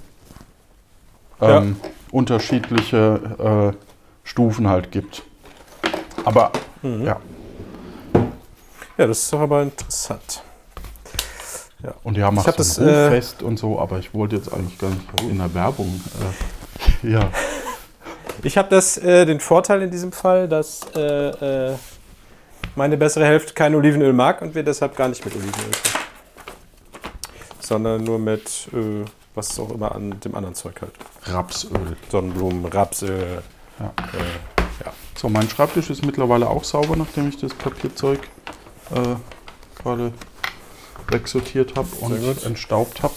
Ja. 1.42 1.58
ähm, 1.60 1.75
unterschiedliche 2.12 3.74
äh, 3.74 3.78
Stufen 4.28 4.68
halt 4.70 4.92
gibt. 4.92 5.24
Aber 6.24 6.52
Mhm. 6.82 7.06
ja, 7.06 7.18
ja, 8.98 9.08
das 9.08 9.20
ist 9.24 9.34
doch 9.34 9.42
aber 9.42 9.62
interessant. 9.62 10.42
Und 12.04 12.18
die 12.18 12.24
haben 12.24 12.39
auch 12.39 12.46
so 12.46 12.51
das, 12.51 12.80
ein 12.80 12.88
äh, 12.88 13.06
Hoffest 13.06 13.44
und 13.44 13.58
so, 13.58 13.80
aber 13.80 14.00
ich 14.00 14.13
wollte 14.13 14.36
jetzt 14.36 14.51
eigentlich 14.51 14.77
gar 14.77 14.89
nicht 14.89 15.01
in 15.22 15.38
der 15.38 15.54
Werbung. 15.54 16.01
Äh, 17.04 17.10
ja, 17.12 17.30
Ich 18.44 18.58
habe 18.58 18.70
das 18.70 18.98
äh, 18.98 19.25
den 19.25 19.39
Vorteil 19.39 19.82
in 19.82 19.92
diesem 19.92 20.12
Fall, 20.12 20.48
dass 20.48 20.82
äh, 20.96 21.72
äh, 21.72 21.75
meine 22.75 22.98
bessere 22.98 23.25
Hälfte 23.25 23.54
kein 23.54 23.75
Olivenöl 23.75 24.13
mag 24.13 24.42
und 24.42 24.56
wir 24.56 24.63
deshalb 24.63 24.96
gar 24.96 25.10
nicht 25.10 25.24
mit 25.25 25.36
Olivenöl 25.36 25.72
kochen. 25.72 26.06
Sondern 27.60 28.04
nur 28.04 28.20
mit 28.20 28.70
was 29.34 29.60
auch 29.60 29.72
immer 29.72 29.94
an 29.94 30.20
dem 30.20 30.36
anderen 30.36 30.54
Zeug 30.56 30.82
halt. 30.82 30.94
Rapsöl. 31.24 31.98
Sonnenblumen, 32.10 32.65
Rapsöl. 32.65 33.42
Ja. 33.80 33.92
Ja. 34.86 34.94
So, 35.15 35.30
mein 35.30 35.50
Schreibtisch 35.50 35.89
ist 35.89 36.06
mittlerweile 36.06 36.48
auch 36.48 36.63
sauber, 36.63 36.96
nachdem 36.96 37.30
ich 37.30 37.38
das 37.38 37.54
Papierzeug 37.54 38.20
gerade 39.82 40.13
wegsortiert 41.10 41.76
habe 41.76 41.88
und 42.02 42.44
entstaubt 42.46 43.04
habe. 43.04 43.16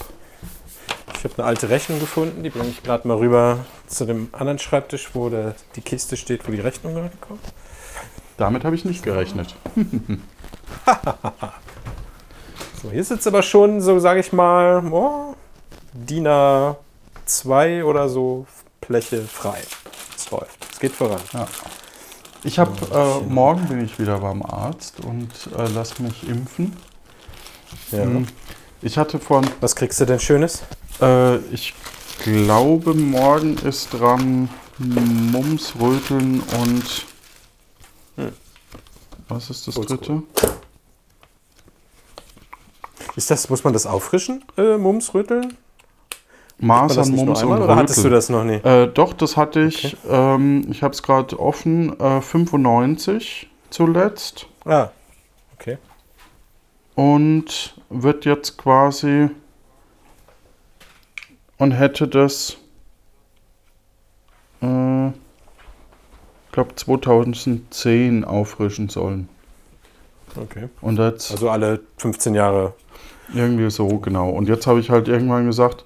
Ich 1.17 1.25
habe 1.25 1.35
eine 1.39 1.47
alte 1.47 1.69
Rechnung 1.69 1.99
gefunden, 1.99 2.43
die 2.43 2.51
bringe 2.51 2.69
ich 2.69 2.83
gerade 2.83 3.09
mal 3.09 3.17
rüber 3.17 3.65
zu 3.87 4.05
dem 4.05 4.29
anderen 4.33 4.59
Schreibtisch, 4.59 5.11
wo 5.15 5.29
der, 5.29 5.55
die 5.75 5.81
Kiste 5.81 6.17
steht, 6.17 6.47
wo 6.47 6.53
die 6.53 6.61
Rechnung 6.61 6.95
gerade 6.95 7.17
kommt. 7.21 7.43
Damit 8.37 8.65
habe 8.65 8.77
ich 8.77 8.85
nicht 8.85 9.03
gerechnet. 9.03 9.55
So, 12.81 12.93
hier 12.93 13.03
sitzt 13.03 13.27
aber 13.27 13.43
schon 13.43 13.81
so, 13.81 13.99
sage 13.99 14.21
ich 14.21 14.33
mal, 14.33 14.87
oh, 14.93 15.35
DIN 15.93 16.29
A2 16.29 17.83
oder 17.83 18.09
so 18.09 18.47
Fläche 18.87 19.23
frei. 19.23 19.59
Es 20.17 20.31
läuft. 20.31 20.65
Es 20.73 20.79
geht 20.79 20.93
voran. 20.93 21.21
Ich 22.45 22.61
habe 22.61 22.71
äh, 22.95 23.29
morgen 23.29 23.67
bin 23.67 23.85
ich 23.85 23.99
wieder 23.99 24.19
beim 24.19 24.45
Arzt 24.45 25.01
und 25.05 25.29
äh, 25.59 25.67
lass 25.75 25.99
mich 25.99 26.29
impfen. 26.29 26.77
Ja. 27.93 28.03
Hm, 28.03 28.27
Ich 28.83 28.97
hatte 28.99 29.19
von, 29.19 29.47
Was 29.61 29.75
kriegst 29.77 30.01
du 30.01 30.05
denn 30.05 30.21
Schönes? 30.21 30.63
äh, 31.01 31.37
ich 31.53 31.75
glaube, 32.23 32.95
morgen 32.95 33.57
ist 33.59 33.91
dran 33.95 34.49
Mumps, 34.79 35.75
Röteln 35.81 36.41
und 36.61 37.07
Was 39.29 39.51
ist 39.51 39.67
das 39.67 39.77
Oldschool. 39.77 39.97
dritte? 39.99 40.23
Ist 43.17 43.31
das, 43.31 43.49
muss 43.51 43.65
man 43.65 43.73
das 43.73 43.87
auffrischen? 43.87 44.45
Äh, 44.57 44.77
Mums, 44.79 45.13
Rütteln? 45.15 45.57
Maß 46.61 46.99
an 46.99 47.11
Mums 47.11 47.43
und 47.43 47.53
oder 47.53 47.77
hattest 47.77 48.05
du 48.05 48.09
das 48.11 48.29
noch 48.29 48.43
nie? 48.45 48.55
Äh, 48.57 48.89
doch, 48.89 49.13
das 49.13 49.37
hatte 49.37 49.61
ich. 49.61 49.97
Ähm, 50.09 50.67
ich 50.71 50.83
habe 50.83 50.93
es 50.93 51.03
gerade 51.03 51.39
offen. 51.39 51.99
Äh, 52.01 52.21
95 52.21 53.49
zuletzt. 53.71 54.47
Ah, 54.65 54.89
okay. 55.59 55.79
Und 56.99 57.77
wird 57.91 58.25
jetzt 58.25 58.59
quasi. 58.59 59.31
Und 61.57 61.71
hätte 61.71 62.09
das. 62.09 62.57
Äh, 64.61 65.07
ich 65.11 65.13
glaube 66.51 66.75
2010 66.75 68.25
auffrischen 68.25 68.89
sollen. 68.89 69.29
okay. 70.35 70.71
Und 70.81 70.99
jetzt. 70.99 71.31
Also 71.31 71.51
alle 71.51 71.79
15 71.99 72.35
Jahre. 72.35 72.75
Irgendwie 73.33 73.71
so, 73.71 73.87
genau. 73.99 74.31
Und 74.31 74.49
jetzt 74.49 74.67
habe 74.67 74.81
ich 74.81 74.91
halt 74.91 75.07
irgendwann 75.07 75.47
gesagt, 75.47 75.85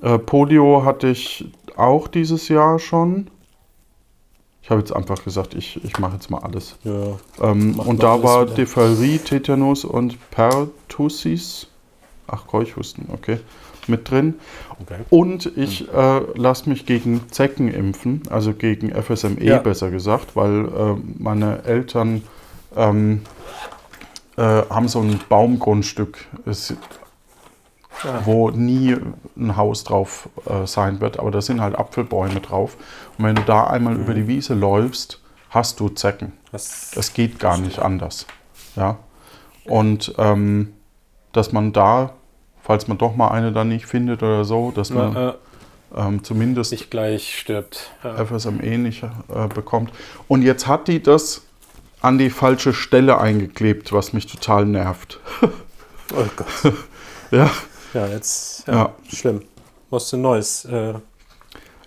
äh, 0.00 0.16
Polio 0.16 0.84
hatte 0.84 1.08
ich 1.08 1.50
auch 1.74 2.06
dieses 2.06 2.46
Jahr 2.46 2.78
schon. 2.78 3.32
Ich 4.66 4.70
habe 4.70 4.80
jetzt 4.80 4.90
einfach 4.90 5.22
gesagt, 5.22 5.54
ich, 5.54 5.78
ich 5.84 6.00
mache 6.00 6.14
jetzt 6.14 6.28
mal 6.28 6.40
alles. 6.40 6.74
Ja. 6.82 7.20
Ähm, 7.40 7.78
und 7.78 8.02
da 8.02 8.14
alles 8.14 8.24
war. 8.24 8.46
Diphtherie, 8.46 9.18
Tetanus 9.18 9.84
und 9.84 10.18
Pertussis, 10.32 11.68
ach 12.26 12.48
Keuchhusten, 12.48 13.06
okay, 13.12 13.38
mit 13.86 14.10
drin. 14.10 14.34
Okay. 14.80 15.02
Und 15.08 15.56
ich 15.56 15.88
äh, 15.94 16.20
lasse 16.34 16.68
mich 16.68 16.84
gegen 16.84 17.30
Zecken 17.30 17.72
impfen, 17.72 18.22
also 18.28 18.52
gegen 18.54 18.90
FSME 18.90 19.44
Ja. 19.44 19.58
besser 19.58 19.92
gesagt, 19.92 20.34
weil 20.34 20.64
äh, 20.64 20.94
meine 21.16 21.62
Eltern 21.62 22.24
ähm, 22.76 23.20
äh, 24.36 24.42
haben 24.42 24.88
so 24.88 24.98
ein 24.98 25.20
Baumgrundstück, 25.28 26.26
es, 26.44 26.74
Ah. 28.04 28.20
wo 28.24 28.50
nie 28.50 28.94
ein 29.36 29.56
Haus 29.56 29.82
drauf 29.84 30.28
äh, 30.46 30.66
sein 30.66 31.00
wird, 31.00 31.18
aber 31.18 31.30
da 31.30 31.40
sind 31.40 31.60
halt 31.60 31.76
Apfelbäume 31.78 32.40
drauf. 32.40 32.76
Und 33.16 33.24
wenn 33.24 33.34
du 33.34 33.42
da 33.42 33.64
einmal 33.68 33.94
Mhm. 33.94 34.00
über 34.02 34.14
die 34.14 34.28
Wiese 34.28 34.54
läufst, 34.54 35.20
hast 35.50 35.80
du 35.80 35.88
Zecken. 35.88 36.32
Was, 36.52 36.92
Es 36.94 37.14
geht 37.14 37.38
gar 37.38 37.56
nicht 37.58 37.78
anders. 37.78 38.26
Ja. 38.76 38.98
Und 39.64 40.14
ähm, 40.18 40.74
dass 41.32 41.52
man 41.52 41.72
da, 41.72 42.12
falls 42.62 42.86
man 42.88 42.98
doch 42.98 43.16
mal 43.16 43.28
eine 43.28 43.52
dann 43.52 43.68
nicht 43.68 43.86
findet 43.86 44.22
oder 44.22 44.44
so, 44.44 44.70
dass 44.72 44.90
man 44.90 45.12
na, 45.14 45.28
äh, 45.30 45.34
ähm, 46.08 46.22
zumindest 46.22 46.72
nicht 46.72 46.90
gleich 46.90 47.38
stirbt. 47.38 47.90
Ja. 48.04 48.24
FSME 48.26 48.76
nicht 48.78 49.02
äh, 49.04 49.46
bekommt. 49.48 49.90
Und 50.28 50.42
jetzt 50.42 50.66
hat 50.66 50.88
die 50.88 51.02
das 51.02 51.42
an 52.02 52.18
die 52.18 52.28
falsche 52.30 52.74
Stelle 52.74 53.18
eingeklebt, 53.18 53.92
was 53.92 54.12
mich 54.12 54.26
total 54.26 54.66
nervt. 54.66 55.18
Oh 56.14 56.24
Gott. 56.36 56.74
Ja. 57.32 57.50
Ja, 57.96 58.06
jetzt. 58.08 58.66
Ja, 58.68 58.74
Ja. 58.74 58.92
Schlimm. 59.10 59.42
Musst 59.90 60.12
du 60.12 60.16
ein 60.18 60.22
neues. 60.22 60.64
Äh, 60.66 60.94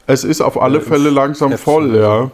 Es 0.08 0.24
ist 0.24 0.42
auf 0.42 0.60
alle 0.60 0.80
Äh, 0.80 0.82
Fälle 0.82 1.10
langsam 1.12 1.52
Heftchen 1.52 1.64
voll, 1.74 1.96
ja. 1.96 2.32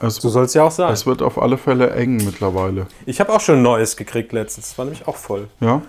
Es, 0.00 0.16
so 0.16 0.28
soll 0.28 0.44
es 0.44 0.54
ja 0.54 0.62
auch 0.64 0.70
sein. 0.70 0.92
es 0.92 1.06
wird 1.06 1.22
auf 1.22 1.38
alle 1.40 1.58
Fälle 1.58 1.90
eng 1.90 2.16
mittlerweile. 2.24 2.86
Ich 3.06 3.20
habe 3.20 3.32
auch 3.32 3.40
schon 3.40 3.56
ein 3.56 3.62
neues 3.62 3.96
gekriegt 3.96 4.32
letztens. 4.32 4.68
Das 4.70 4.78
war 4.78 4.84
nämlich 4.84 5.06
auch 5.08 5.16
voll. 5.16 5.48
Ja. 5.60 5.82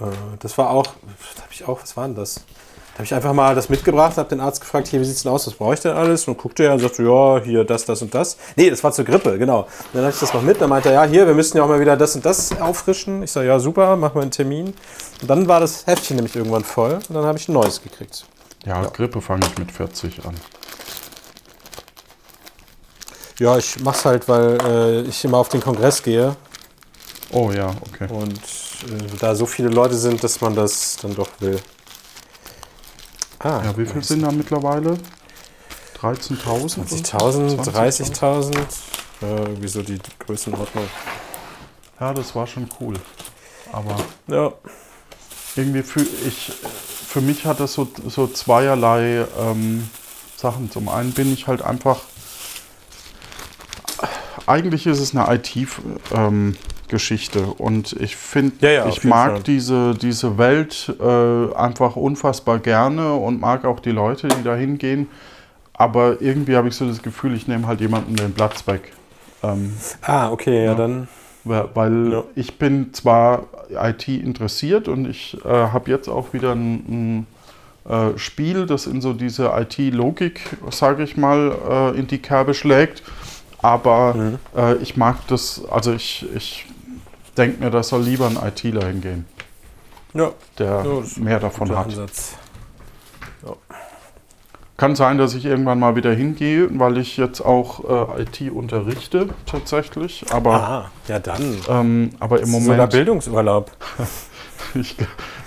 Äh, 0.00 0.04
das 0.40 0.56
war 0.58 0.70
auch. 0.70 0.86
Da 0.86 1.42
habe 1.42 1.52
ich 1.52 1.64
auch. 1.68 1.80
Was 1.82 1.96
war 1.96 2.06
denn 2.06 2.16
das? 2.16 2.44
Habe 3.00 3.06
ich 3.06 3.14
einfach 3.14 3.32
mal 3.32 3.54
das 3.54 3.70
mitgebracht, 3.70 4.18
habe 4.18 4.28
den 4.28 4.40
Arzt 4.40 4.60
gefragt, 4.60 4.86
hier, 4.88 5.00
wie 5.00 5.06
sieht's 5.06 5.22
denn 5.22 5.32
aus, 5.32 5.46
was 5.46 5.54
brauche 5.54 5.72
ich 5.72 5.80
denn 5.80 5.92
alles? 5.92 6.28
Und 6.28 6.36
guckte 6.36 6.64
er 6.64 6.74
und 6.74 6.80
sagte, 6.80 7.02
ja, 7.02 7.40
hier 7.42 7.64
das, 7.64 7.86
das 7.86 8.02
und 8.02 8.14
das. 8.14 8.36
Nee, 8.56 8.68
das 8.68 8.84
war 8.84 8.92
zur 8.92 9.06
Grippe, 9.06 9.38
genau. 9.38 9.60
Und 9.60 9.68
dann 9.94 10.04
hatte 10.04 10.16
ich 10.16 10.20
das 10.20 10.34
noch 10.34 10.42
mit, 10.42 10.60
dann 10.60 10.68
meinte 10.68 10.90
er, 10.90 10.96
ja, 10.96 11.04
hier, 11.04 11.26
wir 11.26 11.32
müssen 11.32 11.56
ja 11.56 11.62
auch 11.62 11.68
mal 11.68 11.80
wieder 11.80 11.96
das 11.96 12.14
und 12.14 12.26
das 12.26 12.60
auffrischen. 12.60 13.22
Ich 13.22 13.32
sage, 13.32 13.46
ja, 13.46 13.58
super, 13.58 13.96
machen 13.96 14.16
wir 14.16 14.20
einen 14.20 14.30
Termin. 14.30 14.74
Und 15.22 15.30
dann 15.30 15.48
war 15.48 15.60
das 15.60 15.86
Heftchen 15.86 16.16
nämlich 16.16 16.36
irgendwann 16.36 16.62
voll 16.62 16.98
und 17.08 17.14
dann 17.14 17.24
habe 17.24 17.38
ich 17.38 17.48
ein 17.48 17.54
neues 17.54 17.82
gekriegt. 17.82 18.26
Ja, 18.66 18.82
Grippe 18.82 19.22
fange 19.22 19.46
ich 19.46 19.58
mit 19.58 19.72
40 19.72 20.26
an. 20.26 20.34
Ja, 23.38 23.56
ich 23.56 23.80
mach's 23.80 24.04
halt, 24.04 24.28
weil 24.28 24.58
äh, 24.66 25.00
ich 25.08 25.24
immer 25.24 25.38
auf 25.38 25.48
den 25.48 25.62
Kongress 25.62 26.02
gehe 26.02 26.36
Oh 27.32 27.50
ja, 27.50 27.70
okay. 27.80 28.12
und 28.12 28.34
äh, 28.34 29.16
da 29.18 29.34
so 29.34 29.46
viele 29.46 29.70
Leute 29.70 29.94
sind, 29.94 30.22
dass 30.22 30.42
man 30.42 30.54
das 30.54 30.98
dann 31.00 31.14
doch 31.14 31.28
will. 31.38 31.58
Ah, 33.40 33.62
Ja, 33.64 33.76
wie 33.76 33.86
viel 33.86 34.02
sind 34.04 34.22
da 34.22 34.30
mittlerweile? 34.30 34.98
13.000? 36.00 37.04
20.000, 37.04 37.56
30.000, 37.58 38.54
äh, 39.22 39.42
irgendwie 39.42 39.68
so 39.68 39.82
die 39.82 39.98
Größenordnung. 40.18 40.84
Ja, 41.98 42.14
das 42.14 42.34
war 42.34 42.46
schon 42.46 42.68
cool. 42.80 42.94
Aber 43.72 43.96
Ja, 44.26 44.52
irgendwie 45.56 45.82
für, 45.82 46.00
ich, 46.00 46.52
für 47.08 47.20
mich 47.20 47.44
hat 47.44 47.60
das 47.60 47.74
so, 47.74 47.88
so 48.06 48.26
zweierlei 48.26 49.26
ähm, 49.38 49.88
Sachen. 50.36 50.70
Zum 50.70 50.88
einen 50.88 51.12
bin 51.12 51.32
ich 51.32 51.46
halt 51.46 51.62
einfach. 51.62 52.00
Eigentlich 54.46 54.86
ist 54.86 55.00
es 55.00 55.14
eine 55.14 55.28
IT-Geschichte 56.94 57.46
und 57.46 57.92
ich 57.94 58.16
finde, 58.16 58.56
Ja, 58.66 58.70
ja, 58.70 58.86
ich 58.86 59.04
mag 59.04 59.32
Fall. 59.32 59.42
diese, 59.44 59.94
diese 59.94 60.38
Welt 60.38 60.92
äh, 61.00 61.54
einfach 61.54 61.96
unfassbar 61.96 62.58
gerne 62.58 63.14
und 63.14 63.40
mag 63.40 63.64
auch 63.64 63.80
die 63.80 63.90
Leute, 63.92 64.28
die 64.28 64.42
da 64.42 64.54
hingehen. 64.54 65.08
Aber 65.72 66.20
irgendwie 66.20 66.56
habe 66.56 66.68
ich 66.68 66.74
so 66.74 66.86
das 66.86 67.00
Gefühl, 67.02 67.34
ich 67.34 67.48
nehme 67.48 67.66
halt 67.66 67.80
jemanden 67.80 68.14
den 68.16 68.32
Platz 68.34 68.66
weg. 68.66 68.92
Ähm, 69.42 69.74
Ah, 70.02 70.30
okay, 70.30 70.64
ja, 70.64 70.72
Ja. 70.72 70.74
dann. 70.76 71.08
weil 71.44 71.68
weil 71.74 72.12
Ja. 72.12 72.24
ich 72.34 72.58
bin 72.58 72.92
zwar 72.92 73.44
IT 73.70 74.08
interessiert 74.08 74.88
und 74.88 75.08
ich 75.08 75.38
äh, 75.44 75.48
habe 75.48 75.90
jetzt 75.90 76.08
auch 76.08 76.32
wieder 76.34 76.52
ein, 76.52 77.26
ein 77.86 78.10
äh, 78.14 78.18
Spiel, 78.18 78.66
das 78.66 78.86
in 78.86 79.00
so 79.00 79.14
diese 79.14 79.50
IT-Logik, 79.56 80.40
sage 80.70 81.02
ich 81.02 81.16
mal, 81.16 81.52
äh, 81.94 81.98
in 81.98 82.06
die 82.06 82.18
Kerbe 82.18 82.52
schlägt. 82.52 83.02
Aber 83.62 84.14
Mhm. 84.14 84.38
äh, 84.56 84.74
ich 84.76 84.96
mag 84.98 85.16
das, 85.28 85.62
also 85.70 85.92
ich, 85.92 86.26
ich 86.34 86.66
denke 87.36 87.62
mir, 87.62 87.70
da 87.70 87.82
soll 87.82 88.02
lieber 88.02 88.26
ein 88.26 88.36
ITler 88.42 88.86
hingehen, 88.86 89.26
Ja, 90.14 90.32
der 90.58 90.84
Ja, 90.84 91.02
mehr 91.22 91.40
davon 91.40 91.70
hat. 91.76 91.86
Ansatz. 91.86 92.34
Kann 94.76 94.96
sein, 94.96 95.18
dass 95.18 95.34
ich 95.34 95.44
irgendwann 95.44 95.78
mal 95.78 95.94
wieder 95.94 96.10
hingehe, 96.14 96.68
weil 96.78 96.96
ich 96.96 97.18
jetzt 97.18 97.42
auch 97.42 98.16
äh, 98.18 98.22
IT 98.22 98.50
unterrichte 98.50 99.28
tatsächlich. 99.44 100.24
Aber, 100.30 100.54
Ah, 100.54 100.90
ja, 101.06 101.18
dann. 101.18 101.58
ähm, 101.68 102.10
aber 102.18 102.40
im 102.40 102.50
Moment. 102.50 102.90
Bildungsurlaub. 102.90 103.70
Ich, 104.74 104.96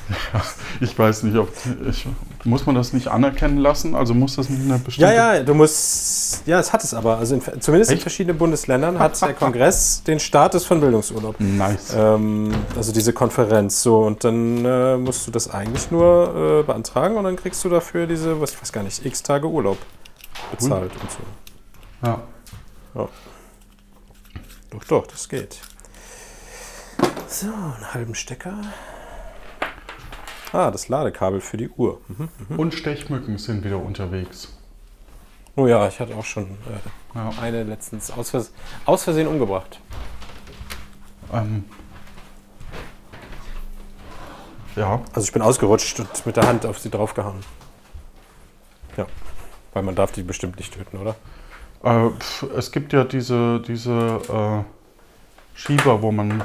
ja, 0.10 0.42
ich 0.82 0.98
weiß 0.98 1.24
nicht, 1.24 1.38
ob 1.38 1.50
ich, 1.88 2.06
muss 2.44 2.66
man 2.66 2.76
das 2.76 2.94
nicht 2.94 3.08
anerkennen 3.08 3.58
lassen? 3.58 3.96
Also 3.96 4.14
muss 4.14 4.36
das 4.36 4.50
nicht 4.50 4.62
eine 4.62 4.80
bestimmte. 4.80 5.14
Ja, 5.14 5.36
ja, 5.36 5.44
du 5.44 5.54
musst. 5.54 6.44
Ja, 6.46 6.60
es 6.60 6.74
hat 6.74 6.84
es 6.84 6.94
aber. 6.94 7.18
Also 7.18 7.36
in, 7.36 7.42
zumindest 7.62 7.92
in 7.92 7.96
Echt? 7.96 8.04
verschiedenen 8.04 8.38
Bundesländern 8.38 9.00
hat 9.00 9.22
der 9.22 9.34
Kongress 9.34 10.04
den 10.08 10.20
Status 10.20 10.66
von 10.66 10.82
Bildungsurlaub. 10.82 11.40
Nice. 11.40 11.96
Ähm, 11.96 12.52
also 12.76 12.92
diese 12.92 13.14
Konferenz 13.14 13.82
so 13.82 14.00
und 14.00 14.24
dann 14.24 14.66
äh, 14.66 14.98
musst 14.98 15.26
du 15.28 15.32
das 15.32 15.50
eigentlich 15.50 15.92
nur 15.92 16.62
äh, 16.62 16.64
beantragen 16.64 17.16
und 17.18 17.24
dann 17.24 17.36
kriegst 17.36 17.64
du 17.64 17.70
dafür 17.70 18.08
diese, 18.08 18.40
was 18.42 18.52
ich 18.52 18.62
weiß 18.62 18.72
gar 18.74 18.84
nicht, 18.84 19.06
x 19.06 19.24
Tage 19.24 19.48
Urlaub 19.48 19.78
bezahlt 20.52 20.92
und 21.02 21.12
so. 21.12 22.08
Ja. 22.08 22.22
Doch, 24.74 24.84
doch, 24.88 25.08
das 25.08 25.30
geht. 25.30 25.60
So, 27.28 27.48
einen 27.48 27.94
halben 27.94 28.16
Stecker. 28.16 28.56
Ah, 30.54 30.70
das 30.72 30.88
Ladekabel 30.88 31.42
für 31.42 31.58
die 31.58 31.68
Uhr. 31.70 32.00
Mhm. 32.08 32.60
Und 32.60 32.74
Stechmücken 32.74 33.38
sind 33.38 33.64
wieder 33.66 33.78
unterwegs. 33.78 34.56
Oh 35.56 35.68
ja, 35.68 35.88
ich 35.88 36.00
hatte 36.00 36.16
auch 36.16 36.24
schon 36.26 36.44
äh, 36.46 37.16
Ja. 37.18 37.32
eine 37.42 37.64
letztens 37.64 38.10
aus, 38.12 38.30
Vers 38.32 38.52
aus 38.86 39.04
Versehen 39.04 39.28
umgebracht. 39.28 39.80
Ähm, 41.32 41.66
ja, 44.76 45.02
Also 45.14 45.26
ich 45.26 45.32
bin 45.34 45.42
ausgerutscht 45.42 46.00
und 46.00 46.26
mit 46.26 46.36
der 46.38 46.48
Hand 46.48 46.66
auf 46.66 46.80
sie 46.80 46.90
draufgehauen. 46.90 47.42
Ja, 48.98 49.06
weil 49.74 49.84
man 49.84 49.96
darf 49.96 50.12
die 50.12 50.24
bestimmt 50.24 50.58
nicht 50.58 50.74
töten, 50.74 50.98
oder? 50.98 51.16
äh, 51.84 52.10
es 52.58 52.72
gibt 52.72 52.94
ja 52.94 53.04
diese, 53.04 53.60
diese 53.62 54.20
äh, 54.30 55.58
Schieber, 55.58 56.02
wo 56.02 56.12
man 56.12 56.44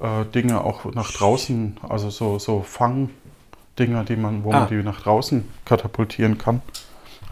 äh, 0.00 0.24
Dinge 0.26 0.62
auch 0.64 0.84
nach 0.94 1.12
draußen, 1.12 1.78
also 1.88 2.10
so, 2.10 2.38
so 2.38 2.62
Fangdinger, 2.62 4.04
die 4.04 4.16
man, 4.16 4.44
wo 4.44 4.52
Ah. 4.52 4.60
man 4.60 4.68
die 4.68 4.76
nach 4.82 5.00
draußen 5.02 5.48
katapultieren 5.64 6.38
kann. 6.38 6.62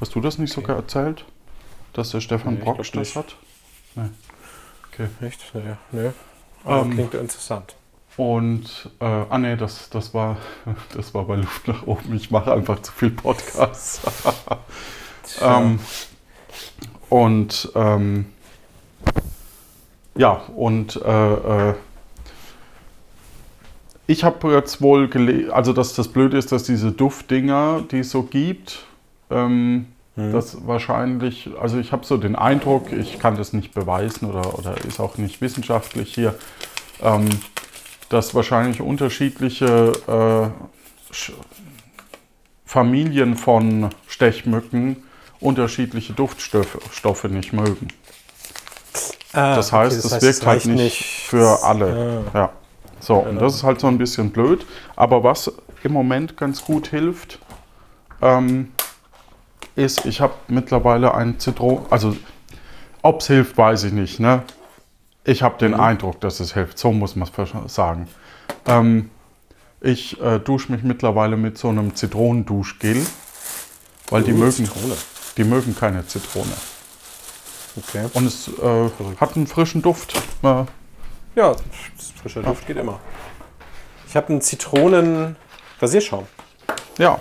Hast 0.00 0.14
du 0.14 0.20
das 0.20 0.38
nicht 0.38 0.52
sogar 0.52 0.76
erzählt? 0.76 1.24
Dass 1.92 2.10
der 2.10 2.20
Stefan 2.20 2.54
Nee, 2.54 2.60
glaub 2.60 2.78
das 2.78 2.92
nicht. 2.94 3.16
hat? 3.16 3.36
Nee. 3.94 4.10
Okay. 4.92 5.08
Echt? 5.26 5.40
Ja, 5.54 5.78
nö. 5.92 6.10
Aber 6.64 6.82
Ähm, 6.82 6.90
klingt 6.92 7.14
interessant. 7.14 7.74
Und, 8.18 8.90
äh, 9.00 9.04
ah 9.04 9.38
nee, 9.38 9.56
das, 9.56 9.88
das, 9.90 10.12
war, 10.14 10.36
das 10.94 11.14
war 11.14 11.24
bei 11.24 11.36
Luft 11.36 11.68
nach 11.68 11.86
oben. 11.86 12.14
Ich 12.16 12.30
mache 12.30 12.52
einfach 12.52 12.80
zu 12.82 12.92
viel 12.92 13.10
Podcasts. 13.10 14.00
ähm, 15.42 15.78
Und 17.08 17.70
ähm, 17.74 18.26
ja, 20.16 20.32
und 20.56 20.96
äh, 20.96 21.68
äh, 21.70 21.74
ich 24.06 24.24
habe 24.24 24.52
jetzt 24.52 24.80
wohl 24.80 25.08
gelesen, 25.08 25.50
also 25.50 25.72
dass 25.72 25.94
das 25.94 26.08
Blöde 26.08 26.36
ist, 26.38 26.52
dass 26.52 26.64
diese 26.64 26.92
Duftdinger, 26.92 27.82
die 27.90 28.00
es 28.00 28.10
so 28.10 28.22
gibt, 28.22 28.84
ähm, 29.30 29.86
Mhm. 30.16 30.32
das 30.32 30.66
wahrscheinlich, 30.66 31.50
also 31.60 31.78
ich 31.78 31.92
habe 31.92 32.06
so 32.06 32.16
den 32.16 32.36
Eindruck, 32.36 32.90
ich 32.90 33.18
kann 33.18 33.36
das 33.36 33.52
nicht 33.52 33.74
beweisen 33.74 34.30
oder, 34.30 34.58
oder 34.58 34.74
ist 34.86 34.98
auch 34.98 35.18
nicht 35.18 35.42
wissenschaftlich 35.42 36.14
hier, 36.14 36.34
ähm, 37.02 37.28
dass 38.08 38.34
wahrscheinlich 38.34 38.80
unterschiedliche 38.80 39.92
äh, 40.08 41.14
Familien 42.64 43.36
von 43.36 43.90
Stechmücken 44.08 45.02
unterschiedliche 45.38 46.14
Duftstoffe 46.14 46.78
Stoffe 46.92 47.28
nicht 47.28 47.52
mögen. 47.52 47.88
Ah, 49.34 49.54
Das 49.56 49.68
okay, 49.72 49.84
heißt, 49.84 50.04
es 50.04 50.22
wirkt 50.22 50.46
halt 50.46 50.64
reicht 50.64 50.66
nicht 50.66 51.04
für 51.04 51.62
alle. 51.62 52.24
Ah. 52.32 52.38
Ja. 52.38 52.52
So, 53.06 53.18
und 53.18 53.40
das 53.40 53.54
ist 53.54 53.62
halt 53.62 53.78
so 53.78 53.86
ein 53.86 53.98
bisschen 53.98 54.30
blöd. 54.30 54.66
Aber 54.96 55.22
was 55.22 55.52
im 55.84 55.92
Moment 55.92 56.36
ganz 56.36 56.64
gut 56.64 56.88
hilft, 56.88 57.38
ähm, 58.20 58.72
ist, 59.76 60.06
ich 60.06 60.20
habe 60.20 60.34
mittlerweile 60.48 61.14
ein 61.14 61.38
Zitron, 61.38 61.86
also 61.90 62.16
ob 63.02 63.20
es 63.20 63.28
hilft, 63.28 63.56
weiß 63.56 63.84
ich 63.84 63.92
nicht. 63.92 64.18
Ne? 64.18 64.42
Ich 65.22 65.44
habe 65.44 65.56
den 65.58 65.74
Eindruck, 65.74 66.20
dass 66.20 66.40
es 66.40 66.54
hilft. 66.54 66.78
So 66.80 66.90
muss 66.90 67.14
man 67.14 67.28
es 67.64 67.74
sagen. 67.74 68.08
Ähm, 68.66 69.08
ich 69.80 70.20
äh, 70.20 70.40
dusche 70.40 70.72
mich 70.72 70.82
mittlerweile 70.82 71.36
mit 71.36 71.58
so 71.58 71.68
einem 71.68 71.94
Zitronenduschgel, 71.94 73.06
weil 74.10 74.24
die, 74.24 74.32
Oh, 74.32 74.36
mögen, 74.36 74.50
Zitrone. 74.66 74.96
die 75.36 75.44
mögen 75.44 75.76
keine 75.76 76.04
Zitrone. 76.08 76.56
Okay. 77.76 78.06
Und 78.14 78.26
es 78.26 78.48
äh, 78.48 78.90
hat 79.20 79.36
einen 79.36 79.46
frischen 79.46 79.80
Duft. 79.80 80.20
Äh, 80.42 80.64
Ja, 81.36 81.54
frischer 82.22 82.42
Duft 82.42 82.66
geht 82.66 82.76
immer. 82.78 82.98
Ich 84.08 84.16
habe 84.16 84.28
einen 84.30 84.40
Zitronen-Rasierschaum. 84.40 86.26
Ja. 86.98 87.20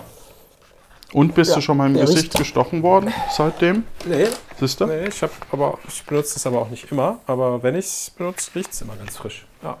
Und 1.12 1.34
bist 1.34 1.50
Ja, 1.50 1.56
du 1.56 1.60
schon 1.62 1.76
mal 1.76 1.86
im 1.86 1.94
Gesicht 1.94 2.24
riecht- 2.34 2.38
gestochen 2.38 2.82
worden 2.82 3.12
seitdem? 3.30 3.84
Nee, 4.06 4.26
Siehst 4.58 4.80
du? 4.80 4.86
nee 4.86 5.06
ich, 5.06 5.22
hab 5.22 5.30
aber, 5.52 5.78
ich 5.86 6.02
benutze 6.04 6.34
das 6.34 6.46
aber 6.46 6.60
auch 6.62 6.68
nicht 6.70 6.90
immer. 6.90 7.20
Aber 7.26 7.62
wenn 7.62 7.74
ich 7.76 7.84
es 7.84 8.10
benutze, 8.10 8.54
riecht 8.54 8.72
es 8.72 8.80
immer 8.80 8.96
ganz 8.96 9.16
frisch. 9.16 9.46
Ja, 9.62 9.76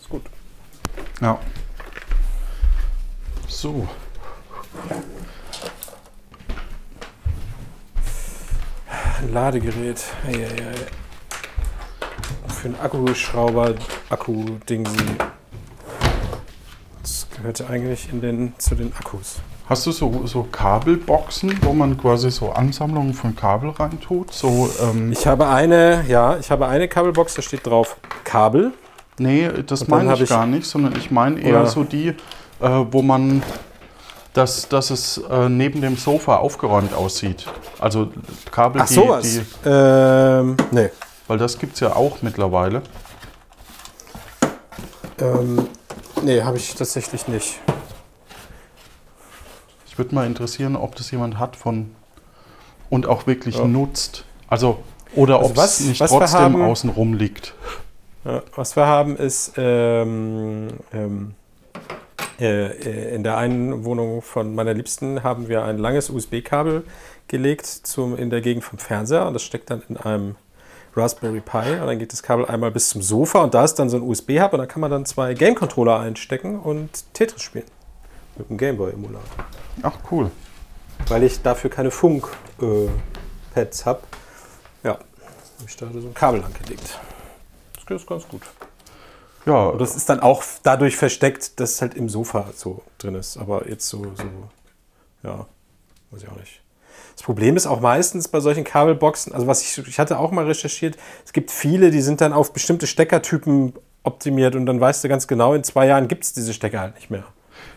ist 0.00 0.08
gut. 0.08 0.24
Ja. 1.20 1.38
So. 3.46 3.86
Ein 9.20 9.32
Ladegerät. 9.32 10.02
Eieiei. 10.26 10.74
Für 12.60 12.66
einen 12.68 12.80
Akkuschrauber, 12.80 13.74
Akku-Dingsi. 14.10 14.96
Das 17.02 17.26
gehörte 17.36 17.68
eigentlich 17.68 18.08
in 18.12 18.20
den, 18.20 18.52
zu 18.58 18.74
den 18.74 18.92
Akkus. 18.98 19.36
Hast 19.68 19.86
du 19.86 19.92
so, 19.92 20.26
so 20.26 20.42
Kabelboxen, 20.50 21.56
wo 21.62 21.72
man 21.72 21.96
quasi 21.98 22.30
so 22.30 22.50
Ansammlungen 22.50 23.14
von 23.14 23.36
Kabel 23.36 23.70
reintut? 23.70 24.32
So, 24.32 24.68
ähm, 24.82 25.12
Ich 25.12 25.26
habe 25.26 25.46
eine, 25.48 26.04
ja, 26.08 26.36
ich 26.38 26.50
habe 26.50 26.66
eine 26.66 26.88
Kabelbox, 26.88 27.34
da 27.34 27.42
steht 27.42 27.66
drauf 27.66 27.96
Kabel. 28.24 28.72
nee, 29.18 29.48
das 29.66 29.82
Und 29.82 29.90
meine 29.90 30.14
ich, 30.14 30.22
ich- 30.22 30.28
gar 30.28 30.46
nicht, 30.46 30.66
sondern 30.66 30.96
ich 30.96 31.10
meine 31.10 31.40
eher 31.40 31.66
so 31.66 31.84
die, 31.84 32.08
äh, 32.08 32.14
wo 32.90 33.02
man, 33.02 33.42
dass, 34.32 34.68
dass 34.68 34.90
es 34.90 35.18
äh, 35.30 35.48
neben 35.48 35.80
dem 35.82 35.96
Sofa 35.96 36.36
aufgeräumt 36.36 36.94
aussieht. 36.94 37.46
Also 37.78 38.08
Kabel, 38.50 38.80
Ach 38.82 38.88
die, 38.88 38.94
sowas. 38.94 39.22
die, 39.24 39.42
Ähm, 39.68 40.56
nee. 40.70 40.88
Weil 41.28 41.38
das 41.38 41.58
gibt 41.58 41.74
es 41.74 41.80
ja 41.80 41.94
auch 41.94 42.22
mittlerweile. 42.22 42.82
Ähm, 45.20 45.68
nee, 46.22 46.42
habe 46.42 46.56
ich 46.56 46.74
tatsächlich 46.74 47.28
nicht. 47.28 47.60
Ich 49.86 49.98
würde 49.98 50.14
mal 50.14 50.26
interessieren, 50.26 50.76
ob 50.76 50.94
das 50.96 51.10
jemand 51.10 51.38
hat 51.38 51.56
von 51.56 51.94
und 52.90 53.06
auch 53.06 53.26
wirklich 53.26 53.56
Ja. 53.56 53.64
nutzt. 53.66 54.24
Also, 54.48 54.78
oder 55.14 55.38
Also 55.40 55.50
ob 55.50 55.58
es 55.58 55.80
nicht 55.80 56.00
was 56.00 56.10
trotzdem 56.10 56.40
haben- 56.40 56.62
außen 56.62 56.90
rum 56.90 57.14
liegt. 57.14 57.54
Was 58.54 58.76
wir 58.76 58.86
haben 58.86 59.16
ist 59.16 59.52
ähm, 59.56 60.68
ähm, 60.92 61.34
äh, 62.38 62.66
äh, 62.66 63.14
in 63.14 63.22
der 63.22 63.36
einen 63.38 63.84
Wohnung 63.84 64.20
von 64.22 64.54
meiner 64.54 64.74
Liebsten 64.74 65.22
haben 65.22 65.48
wir 65.48 65.64
ein 65.64 65.78
langes 65.78 66.10
USB-Kabel 66.10 66.84
gelegt 67.26 67.66
zum, 67.66 68.16
in 68.16 68.28
der 68.30 68.40
Gegend 68.42 68.64
vom 68.64 68.78
Fernseher 68.78 69.26
und 69.26 69.34
das 69.34 69.42
steckt 69.42 69.70
dann 69.70 69.82
in 69.88 69.96
einem 69.96 70.36
Raspberry 70.98 71.40
Pi 71.40 71.72
und 71.80 71.86
dann 71.86 71.98
geht 71.98 72.12
das 72.12 72.22
Kabel 72.22 72.46
einmal 72.46 72.70
bis 72.70 72.90
zum 72.90 73.02
Sofa 73.02 73.42
und 73.42 73.54
da 73.54 73.64
ist 73.64 73.74
dann 73.76 73.88
so 73.88 73.96
ein 73.96 74.02
USB-Hub 74.02 74.52
und 74.52 74.58
da 74.58 74.66
kann 74.66 74.80
man 74.80 74.90
dann 74.90 75.06
zwei 75.06 75.34
Game-Controller 75.34 76.00
einstecken 76.00 76.58
und 76.58 77.12
Tetris 77.14 77.42
spielen. 77.42 77.66
Mit 78.36 78.50
dem 78.50 78.58
Gameboy-Emulator. 78.58 79.22
Ach, 79.82 79.98
cool. 80.10 80.30
Weil 81.08 81.22
ich 81.22 81.42
dafür 81.42 81.70
keine 81.70 81.90
Funk-Pads 81.90 83.86
habe. 83.86 84.00
Ja, 84.82 84.92
habe 84.92 85.66
ich 85.66 85.76
da 85.76 85.86
so 85.92 86.08
ein 86.08 86.14
Kabel 86.14 86.42
angelegt. 86.42 86.98
Das 87.86 88.02
ist 88.02 88.06
ganz 88.08 88.28
gut. 88.28 88.42
Ja, 89.46 89.68
Und 89.68 89.80
das 89.80 89.96
ist 89.96 90.08
dann 90.08 90.20
auch 90.20 90.42
dadurch 90.62 90.96
versteckt, 90.96 91.58
dass 91.58 91.72
es 91.72 91.80
halt 91.80 91.94
im 91.94 92.08
Sofa 92.08 92.50
so 92.54 92.82
drin 92.98 93.14
ist. 93.14 93.38
Aber 93.38 93.66
jetzt 93.68 93.88
so, 93.88 94.02
so, 94.14 94.24
ja, 95.22 95.46
weiß 96.10 96.22
ich 96.22 96.28
auch 96.28 96.36
nicht. 96.36 96.60
Das 97.14 97.22
Problem 97.22 97.56
ist 97.56 97.66
auch 97.66 97.80
meistens 97.80 98.28
bei 98.28 98.40
solchen 98.40 98.64
Kabelboxen, 98.64 99.32
also 99.32 99.46
was 99.46 99.62
ich, 99.62 99.86
ich 99.86 99.98
hatte 99.98 100.18
auch 100.18 100.30
mal 100.30 100.46
recherchiert, 100.46 100.96
es 101.24 101.32
gibt 101.32 101.50
viele, 101.50 101.90
die 101.90 102.00
sind 102.00 102.20
dann 102.20 102.32
auf 102.32 102.52
bestimmte 102.52 102.86
Steckertypen 102.86 103.72
optimiert 104.04 104.54
und 104.54 104.66
dann 104.66 104.80
weißt 104.80 105.04
du 105.04 105.08
ganz 105.08 105.26
genau, 105.26 105.54
in 105.54 105.64
zwei 105.64 105.86
Jahren 105.86 106.08
gibt 106.08 106.24
es 106.24 106.32
diese 106.32 106.52
Stecker 106.54 106.80
halt 106.80 106.94
nicht 106.94 107.10
mehr. 107.10 107.24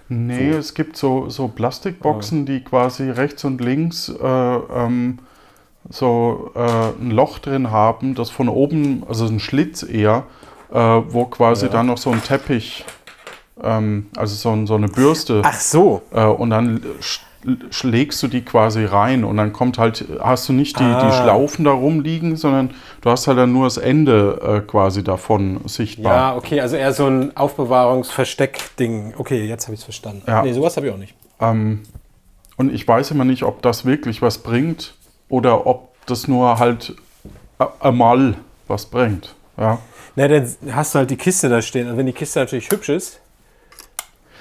nee, 0.09 0.49
es 0.51 0.73
gibt 0.73 0.97
so, 0.97 1.29
so 1.29 1.47
Plastikboxen, 1.47 2.45
die 2.45 2.63
quasi 2.63 3.09
rechts 3.09 3.43
und 3.43 3.61
links 3.61 4.09
äh, 4.09 4.25
ähm, 4.25 5.19
so 5.89 6.51
äh, 6.55 6.59
ein 7.01 7.11
Loch 7.11 7.39
drin 7.39 7.71
haben, 7.71 8.13
das 8.15 8.29
von 8.29 8.49
oben, 8.49 9.03
also 9.07 9.25
ein 9.25 9.39
Schlitz 9.39 9.83
eher, 9.83 10.23
äh, 10.71 10.75
wo 10.77 11.25
quasi 11.25 11.65
Ja. 11.65 11.71
dann 11.71 11.87
noch 11.87 11.97
so 11.97 12.11
ein 12.11 12.23
Teppich, 12.23 12.85
ähm, 13.63 14.07
also 14.15 14.35
so, 14.35 14.65
so 14.65 14.75
eine 14.75 14.87
Bürste. 14.87 15.41
Ach 15.43 15.59
so. 15.59 16.03
Äh, 16.11 16.23
und 16.25 16.51
dann 16.51 16.81
schlägst 17.71 18.21
du 18.21 18.27
die 18.27 18.41
quasi 18.43 18.85
rein 18.85 19.23
und 19.23 19.37
dann 19.37 19.51
kommt 19.53 19.77
halt, 19.77 20.05
hast 20.19 20.47
du 20.49 20.53
nicht 20.53 20.79
die, 20.79 20.83
die 20.83 20.89
Ah. 20.89 21.23
Schlaufen 21.23 21.65
da 21.65 21.71
rumliegen, 21.71 22.35
sondern 22.35 22.71
du 23.01 23.09
hast 23.09 23.27
halt 23.27 23.37
dann 23.37 23.51
nur 23.51 23.63
das 23.65 23.77
Ende 23.77 24.39
äh, 24.63 24.67
quasi 24.67 25.03
davon 25.03 25.61
sichtbar. 25.65 26.13
Ja, 26.13 26.35
okay, 26.35 26.61
also 26.61 26.75
eher 26.75 26.93
so 26.93 27.07
ein 27.07 27.35
Aufbewahrungs-Versteck-Ding. 27.35 29.15
Okay, 29.17 29.45
jetzt 29.45 29.65
habe 29.65 29.73
ich 29.73 29.79
es 29.79 29.83
verstanden. 29.83 30.23
Ja. 30.27 30.43
Nee, 30.43 30.53
sowas 30.53 30.75
habe 30.77 30.87
ich 30.87 30.93
auch 30.93 30.97
nicht. 30.97 31.15
Ähm, 31.39 31.81
und 32.57 32.73
ich 32.73 32.87
weiß 32.87 33.11
immer 33.11 33.25
nicht, 33.25 33.43
ob 33.43 33.61
das 33.61 33.85
wirklich 33.85 34.21
was 34.21 34.39
bringt 34.39 34.93
oder 35.29 35.65
ob 35.65 35.95
das 36.05 36.27
nur 36.27 36.59
halt 36.59 36.95
einmal 37.79 38.35
was 38.67 38.85
bringt. 38.85 39.35
Ja. 39.57 39.79
Na, 40.15 40.27
dann 40.27 40.47
hast 40.71 40.93
du 40.93 40.99
halt 40.99 41.09
die 41.09 41.17
Kiste 41.17 41.49
da 41.49 41.61
stehen. 41.61 41.89
Und 41.89 41.97
wenn 41.97 42.05
die 42.05 42.13
Kiste 42.13 42.39
natürlich 42.39 42.69
hübsch 42.69 42.89
ist, 42.89 43.19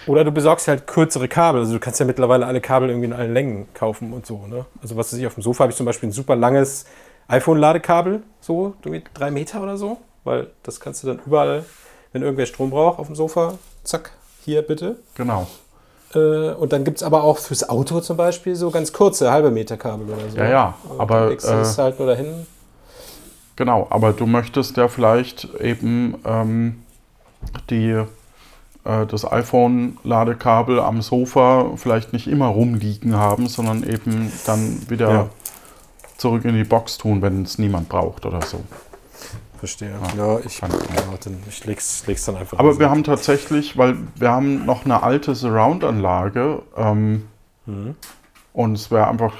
oder 0.06 0.24
du 0.24 0.30
besorgst 0.32 0.68
halt 0.68 0.86
kürzere 0.86 1.28
Kabel. 1.28 1.60
Also 1.60 1.74
du 1.74 1.80
kannst 1.80 2.00
ja 2.00 2.06
mittlerweile 2.06 2.46
alle 2.46 2.60
Kabel 2.60 2.88
irgendwie 2.88 3.06
in 3.06 3.12
allen 3.12 3.34
Längen 3.34 3.68
kaufen 3.74 4.12
und 4.12 4.26
so. 4.26 4.46
Ne? 4.46 4.66
Also 4.82 4.96
was 4.96 5.12
weiß 5.12 5.18
ich, 5.18 5.26
auf 5.26 5.34
dem 5.34 5.42
Sofa 5.42 5.64
habe 5.64 5.72
ich 5.72 5.76
zum 5.76 5.86
Beispiel 5.86 6.08
ein 6.08 6.12
super 6.12 6.36
langes 6.36 6.86
iPhone-Ladekabel, 7.28 8.22
so 8.40 8.74
irgendwie 8.84 9.04
drei 9.14 9.30
Meter 9.30 9.62
oder 9.62 9.76
so. 9.76 9.98
Weil 10.24 10.48
das 10.62 10.80
kannst 10.80 11.02
du 11.02 11.08
dann 11.08 11.20
überall, 11.24 11.64
wenn 12.12 12.22
irgendwer 12.22 12.46
Strom 12.46 12.70
braucht 12.70 12.98
auf 12.98 13.06
dem 13.06 13.16
Sofa, 13.16 13.58
zack, 13.84 14.12
hier 14.44 14.62
bitte. 14.62 14.96
Genau. 15.14 15.46
Äh, 16.14 16.50
und 16.52 16.72
dann 16.72 16.84
gibt 16.84 16.98
es 16.98 17.02
aber 17.02 17.22
auch 17.22 17.38
fürs 17.38 17.68
Auto 17.68 18.00
zum 18.00 18.16
Beispiel 18.16 18.56
so 18.56 18.70
ganz 18.70 18.92
kurze, 18.92 19.30
halbe 19.30 19.50
Meter 19.50 19.76
Kabel 19.76 20.08
oder 20.08 20.28
so. 20.28 20.36
Ja, 20.36 20.48
ja, 20.48 20.74
Und 20.88 21.00
aber, 21.00 21.20
dann 21.20 21.28
legst 21.30 21.48
du 21.48 21.54
es 21.54 21.78
äh, 21.78 21.82
halt 21.82 21.98
nur 21.98 22.08
dahin. 22.08 22.46
Genau, 23.56 23.86
aber 23.90 24.12
du 24.12 24.26
möchtest 24.26 24.76
ja 24.76 24.88
vielleicht 24.88 25.44
eben 25.60 26.16
ähm, 26.24 26.82
die, 27.68 28.02
äh, 28.84 29.06
das 29.06 29.30
iPhone-Ladekabel 29.30 30.80
am 30.80 31.02
Sofa 31.02 31.72
vielleicht 31.76 32.12
nicht 32.12 32.26
immer 32.26 32.46
rumliegen 32.46 33.16
haben, 33.16 33.46
sondern 33.48 33.82
eben 33.84 34.32
dann 34.46 34.88
wieder 34.90 35.10
Ja. 35.10 35.28
zurück 36.16 36.44
in 36.44 36.54
die 36.54 36.64
Box 36.64 36.98
tun, 36.98 37.22
wenn 37.22 37.42
es 37.42 37.58
niemand 37.58 37.88
braucht 37.88 38.26
oder 38.26 38.42
so. 38.42 38.60
Verstehe. 39.58 39.90
Ja, 40.16 40.38
ich, 40.38 40.60
ja, 40.60 40.68
ich 41.12 41.20
dann, 41.20 41.36
ich 41.48 41.66
leg's, 41.66 42.06
leg's 42.06 42.24
dann 42.24 42.36
einfach. 42.36 42.58
Aber 42.58 42.78
wir 42.78 42.88
haben 42.88 43.04
tatsächlich, 43.04 43.76
weil 43.76 43.96
wir 44.16 44.30
haben 44.30 44.64
noch 44.64 44.86
eine 44.86 45.02
alte 45.02 45.34
Surround-Anlage 45.34 46.62
ähm, 46.76 47.24
Mhm. 47.66 47.94
und 48.54 48.72
es 48.72 48.90
wäre 48.90 49.06
einfach 49.08 49.34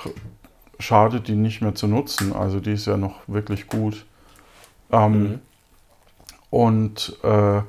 schade, 0.79 1.22
die 1.22 1.33
nicht 1.37 1.62
mehr 1.62 1.74
zu 1.74 1.87
nutzen. 1.87 2.35
Also 2.37 2.61
die 2.61 2.72
ist 2.72 2.87
ja 2.87 2.98
noch 2.98 3.14
wirklich 3.26 3.66
gut. 3.66 4.05
Ähm, 4.92 5.22
Mhm. 5.22 5.38
Und 6.50 7.16
äh, 7.22 7.61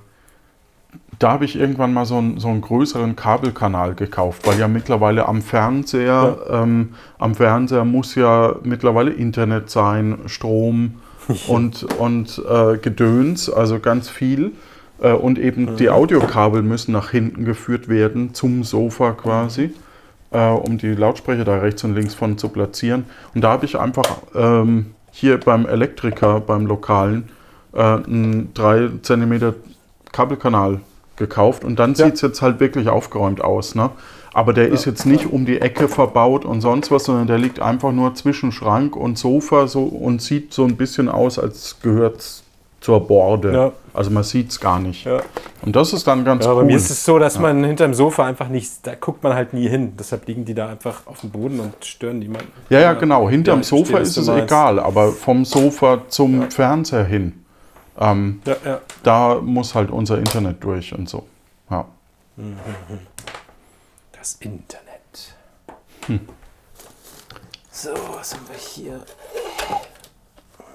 da 1.20 1.34
habe 1.34 1.46
ich 1.46 1.56
irgendwann 1.56 1.94
mal 1.94 2.06
so, 2.06 2.18
einen- 2.18 2.40
so 2.40 2.48
einen 2.48 2.62
größeren 2.62 3.16
Kabelkanal 3.16 3.94
gekauft, 3.96 4.48
weil 4.48 4.58
ja 4.60 4.68
mittlerweile 4.68 5.28
am 5.28 5.42
Fernseher, 5.42 6.38
ähm, 6.50 6.90
am 7.20 7.36
Fernseher 7.36 7.86
muss 7.86 8.16
ja 8.16 8.56
mittlerweile 8.64 9.12
Internet 9.12 9.70
sein, 9.70 10.18
Strom 10.26 10.96
und, 11.48 11.84
und 12.00 12.42
äh, 12.50 12.78
Gedöns, 12.78 13.50
also 13.50 13.80
ganz 13.80 14.10
viel. 14.10 14.54
Äh, 15.02 15.14
und 15.14 15.38
eben 15.38 15.76
die 15.78 15.90
Audiokabel 15.90 16.64
müssen 16.64 16.92
nach 16.94 17.12
hinten 17.12 17.46
geführt 17.46 17.88
werden, 17.88 18.34
zum 18.34 18.64
Sofa 18.64 19.12
quasi, 19.12 19.74
äh, 20.32 20.48
um 20.50 20.78
die 20.80 20.94
Lautsprecher 20.96 21.46
da 21.46 21.58
rechts 21.60 21.84
und 21.84 21.94
links 21.94 22.16
von 22.16 22.38
zu 22.40 22.50
platzieren. 22.50 23.06
Und 23.36 23.42
da 23.44 23.52
habe 23.52 23.66
ich 23.66 23.78
einfach 23.80 24.06
ähm, 24.36 24.88
hier 25.12 25.40
beim 25.40 25.66
Elektriker, 25.68 26.40
beim 26.40 26.66
Lokalen, 26.66 27.30
äh, 27.74 27.80
einen 27.82 28.52
3 28.56 28.90
cm 29.04 29.54
Kabelkanal 30.12 30.80
gekauft 31.18 31.64
und 31.64 31.78
dann 31.80 31.94
Ja. 31.94 32.06
sieht 32.06 32.16
es 32.16 32.22
jetzt 32.22 32.42
halt 32.42 32.60
wirklich 32.60 32.90
aufgeräumt 32.90 33.42
aus. 33.44 33.76
Ne? 33.76 33.90
Aber 34.34 34.54
der 34.54 34.70
ist 34.70 34.86
jetzt 34.86 35.06
nicht 35.06 35.32
um 35.32 35.46
die 35.46 35.60
Ecke 35.60 35.88
verbaut 35.90 36.46
und 36.46 36.62
sonst 36.62 36.90
was, 36.90 37.04
sondern 37.04 37.28
der 37.28 37.38
liegt 37.38 37.60
einfach 37.60 37.92
nur 37.92 38.16
zwischen 38.16 38.52
Schrank 38.52 38.96
und 38.96 39.18
Sofa 39.18 39.68
so 39.68 39.84
und 39.84 40.22
sieht 40.22 40.54
so 40.54 40.64
ein 40.66 40.78
bisschen 40.78 41.10
aus, 41.10 41.38
als 41.38 41.78
gehört 41.82 42.24
zur 42.80 43.06
Borde. 43.08 43.54
Ja. 43.54 43.72
Also 43.94 44.10
man 44.10 44.24
sieht 44.24 44.50
es 44.50 44.60
gar 44.60 44.80
nicht. 44.80 45.06
Ja. 45.06 45.20
Und 45.62 45.76
das 45.76 45.94
ist 45.94 46.08
dann 46.08 46.26
ganz 46.26 46.46
Ja, 46.46 46.54
bei 46.54 46.62
cool. 46.62 46.66
mir 46.66 46.78
ist 46.78 46.90
es 46.90 47.04
so, 47.06 47.20
dass 47.20 47.38
man 47.38 47.64
hinterm 47.64 47.94
Sofa 47.94 48.26
einfach 48.26 48.48
nicht, 48.48 48.72
da 48.84 48.96
guckt 48.96 49.22
man 49.22 49.36
halt 49.36 49.54
nie 49.54 49.68
hin. 49.70 49.94
Deshalb 50.00 50.26
liegen 50.28 50.46
die 50.46 50.56
da 50.56 50.70
einfach 50.70 51.06
auf 51.06 51.20
dem 51.22 51.30
Boden 51.30 51.60
und 51.60 51.74
stören 51.86 52.18
niemanden. 52.20 52.48
ja, 52.70 52.80
ja, 52.80 52.94
genau. 52.94 53.30
Hinterm 53.30 53.58
Ja, 53.58 53.62
ich 53.62 53.68
verstehe, 53.68 53.86
Sofa 53.86 54.00
was 54.02 54.08
ist 54.08 54.18
es 54.18 54.28
egal, 54.30 54.80
aber 54.80 55.12
vom 55.12 55.46
Sofa 55.46 56.00
zum 56.08 56.50
Fernseher 56.50 57.04
hin, 57.04 57.34
ähm, 57.98 58.42
Ja, 58.46 58.56
ja. 58.64 58.82
da 59.04 59.36
muss 59.42 59.76
halt 59.76 59.92
unser 59.92 60.18
Internet 60.18 60.64
durch 60.64 60.94
und 60.94 61.10
so. 61.10 61.28
Ja. 61.70 61.88
Das 64.12 64.34
Internet. 64.36 65.36
So, 67.72 67.90
was 68.14 68.36
haben 68.36 68.48
wir 68.48 68.56
hier? 68.56 69.04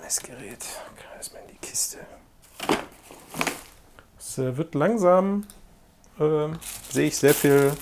Messgerät. 0.03 0.59
Kreis 0.97 1.33
mal 1.33 1.39
in 1.47 1.55
die 1.55 1.59
Kiste. 1.65 1.99
Es 4.19 4.39
äh, 4.39 4.57
wird 4.57 4.75
langsam, 4.75 5.47
ähm, 6.19 6.59
sehe 6.91 7.07
ich 7.07 7.17
sehr 7.17 7.35
viel 7.35 7.73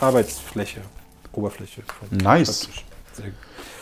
Arbeitsfläche, 0.00 0.80
Oberfläche. 1.32 1.84
Nice. 2.10 2.68
Sehr 3.12 3.26
gut. 3.26 3.34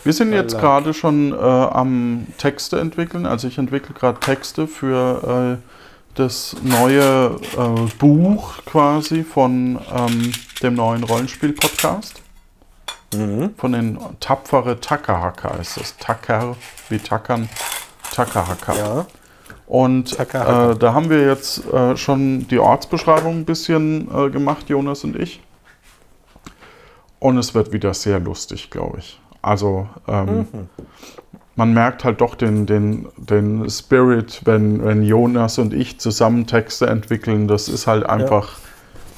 Wir 0.04 0.12
sind 0.12 0.32
jetzt 0.32 0.58
gerade 0.58 0.94
schon 0.94 1.32
äh, 1.32 1.36
am 1.36 2.26
Texte 2.38 2.80
entwickeln. 2.80 3.24
Also 3.24 3.46
ich 3.46 3.58
entwickle 3.58 3.94
gerade 3.94 4.18
Texte 4.18 4.66
für 4.66 5.58
äh, 5.60 5.68
das 6.16 6.56
neue 6.62 7.36
äh, 7.56 7.90
Buch 7.98 8.64
quasi 8.64 9.22
von 9.22 9.78
ähm, 9.94 10.32
dem 10.62 10.74
neuen 10.74 11.04
Rollenspiel-Podcast. 11.04 12.20
Mhm. 13.14 13.54
Von 13.56 13.72
den 13.72 13.98
Tapfere 14.18 14.80
Takahaka 14.80 15.56
ist 15.56 15.78
das. 15.78 15.96
Tacker 15.98 16.56
wie 16.88 16.98
Tackern. 16.98 17.48
Takahaka. 18.12 18.74
Ja. 18.74 19.06
Und 19.66 20.18
äh, 20.18 20.26
da 20.76 20.92
haben 20.92 21.08
wir 21.08 21.24
jetzt 21.26 21.64
äh, 21.72 21.96
schon 21.96 22.48
die 22.48 22.58
Ortsbeschreibung 22.58 23.38
ein 23.38 23.44
bisschen 23.44 24.08
äh, 24.14 24.30
gemacht, 24.30 24.68
Jonas 24.68 25.04
und 25.04 25.16
ich. 25.16 25.40
Und 27.20 27.38
es 27.38 27.54
wird 27.54 27.72
wieder 27.72 27.94
sehr 27.94 28.18
lustig, 28.18 28.68
glaube 28.70 28.98
ich. 28.98 29.21
Also 29.42 29.88
ähm, 30.06 30.46
man 31.56 31.74
merkt 31.74 32.04
halt 32.04 32.20
doch 32.20 32.34
den, 32.34 32.66
den, 32.66 33.08
den 33.16 33.68
Spirit, 33.68 34.42
wenn, 34.44 34.84
wenn 34.84 35.02
Jonas 35.02 35.58
und 35.58 35.74
ich 35.74 36.00
zusammen 36.00 36.46
Texte 36.46 36.86
entwickeln. 36.86 37.48
Das 37.48 37.68
ist 37.68 37.86
halt 37.86 38.06
einfach... 38.06 38.58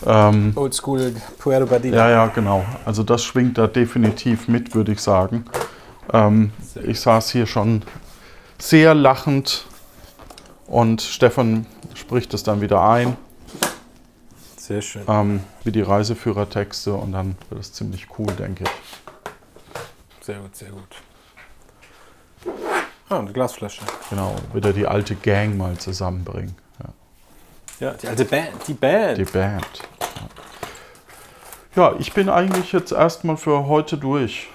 Ähm, 0.07 0.53
Oldschool 0.57 1.15
Puerto 1.39 1.67
Badilla. 1.67 1.97
ja, 1.97 2.11
ja, 2.11 2.27
genau. 2.27 2.65
Also 2.85 3.03
das 3.03 3.25
schwingt 3.25 3.57
da 3.57 3.67
definitiv 3.67 4.49
mit, 4.49 4.75
würde 4.75 4.93
ich 4.93 5.01
sagen. 5.01 5.45
Ähm, 6.13 6.51
ich 6.83 7.01
saß 7.01 7.31
hier 7.31 7.47
schon 7.47 7.83
sehr 8.59 8.95
lachend 8.95 9.67
und 10.67 11.01
Stefan 11.01 11.67
spricht 11.95 12.35
es 12.35 12.43
dann 12.43 12.61
wieder 12.61 12.87
ein, 12.87 13.17
Sehr 14.57 14.83
schön. 14.83 15.03
ähm, 15.09 15.41
wie 15.63 15.73
die 15.73 15.83
Reiseführertexte 15.83 16.93
und 16.93 17.13
dann 17.13 17.37
wird 17.51 17.61
es 17.61 17.73
ziemlich 17.73 18.09
cool, 18.19 18.33
denke 18.39 18.65
ich. 18.65 18.71
Sehr 20.25 20.39
gut, 20.39 20.57
sehr 20.57 20.71
gut. 20.71 20.89
Ah, 23.11 23.19
eine 23.19 23.31
Glasflasche. 23.31 23.83
Genau, 24.09 24.35
wieder 24.55 24.73
die 24.73 24.87
alte 24.87 25.17
Gang 25.17 25.55
mal 25.59 25.77
zusammenbringen. 25.77 26.57
Ja, 27.79 27.89
Ja, 27.89 27.93
die 27.93 28.09
alte 28.09 28.25
Band. 28.25 28.49
Die 28.67 28.73
Band. 28.73 29.19
die 29.19 29.25
Band. 29.25 29.67
Ja. 31.77 31.91
ja, 31.91 31.97
ich 31.99 32.15
bin 32.15 32.31
eigentlich 32.31 32.73
jetzt 32.73 32.93
erstmal 32.93 33.37
für 33.37 33.67
heute 33.67 33.99
durch. 33.99 34.49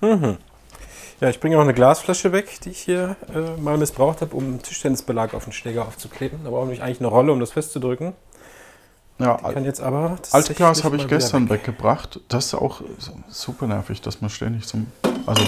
Ja, 0.00 1.28
ich 1.28 1.38
bringe 1.38 1.56
auch 1.56 1.62
eine 1.62 1.74
Glasflasche 1.74 2.32
weg, 2.32 2.58
die 2.64 2.70
ich 2.70 2.80
hier 2.80 3.14
äh, 3.32 3.60
mal 3.60 3.78
missbraucht 3.78 4.22
habe, 4.22 4.34
um 4.34 4.60
Tischtennisbelag 4.60 5.34
auf 5.34 5.44
den 5.44 5.52
Schläger 5.52 5.82
aufzukleben. 5.82 6.40
Da 6.42 6.50
brauche 6.50 6.72
ich 6.72 6.82
eigentlich 6.82 6.98
eine 6.98 7.08
Rolle, 7.08 7.30
um 7.30 7.38
das 7.38 7.52
festzudrücken. 7.52 8.14
Ja, 9.18 9.36
Ich 9.48 9.54
kann 9.54 9.64
jetzt 9.64 9.80
aber. 9.80 10.16
Altglas 10.30 10.84
habe 10.84 10.96
ich 10.96 11.08
gestern 11.08 11.48
weg. 11.48 11.60
weggebracht. 11.66 12.20
Das 12.28 12.46
ist 12.46 12.54
auch 12.54 12.82
super 13.28 13.66
nervig, 13.66 14.00
dass 14.00 14.20
man 14.20 14.30
ständig 14.30 14.64
so. 14.66 14.78
Also, 15.26 15.42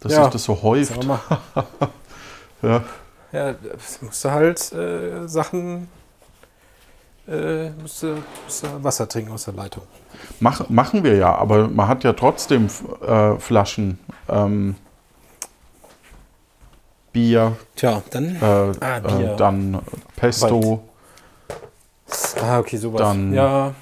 dass 0.00 0.12
Ja, 0.12 0.22
sich 0.24 0.32
das 0.32 0.44
so 0.44 0.62
häuft. 0.62 1.06
Ja. 2.62 2.82
Ja, 3.32 3.52
das 3.52 4.00
musst 4.00 4.24
du 4.24 4.30
halt 4.30 4.72
äh, 4.72 5.26
Sachen. 5.28 5.88
Äh, 7.28 7.70
musst, 7.70 8.02
du, 8.02 8.16
musst 8.44 8.62
du 8.64 8.82
Wasser 8.84 9.06
trinken 9.08 9.32
aus 9.32 9.44
der 9.44 9.54
Leitung. 9.54 9.82
Mach, 10.40 10.68
machen 10.70 11.04
wir 11.04 11.16
ja, 11.16 11.34
aber 11.34 11.68
man 11.68 11.86
hat 11.88 12.02
ja 12.02 12.12
trotzdem 12.14 12.68
äh, 13.06 13.34
Flaschen 13.38 13.98
ähm, 14.28 14.76
Bier, 17.12 17.56
Tja, 17.76 18.02
dann. 18.10 18.36
äh, 18.36 18.72
Ah, 18.80 19.00
Bier. 19.00 19.32
Äh, 19.32 19.36
dann 19.36 19.80
Pesto, 20.16 20.82
Ah, 22.42 22.58
okay, 22.58 22.76
sowas. 22.76 23.00
Dann- 23.00 23.32
ja, 23.32 23.74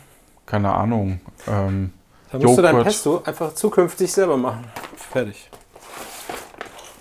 keine 0.46 0.72
Ahnung. 0.72 1.20
Ähm, 1.46 1.92
dann 2.30 2.42
musst 2.42 2.58
du 2.58 2.62
dein 2.62 2.72
Joghurt. 2.72 2.84
Pesto 2.86 3.22
einfach 3.24 3.54
zukünftig 3.54 4.12
selber 4.12 4.36
machen. 4.36 4.64
Fertig. 4.96 5.50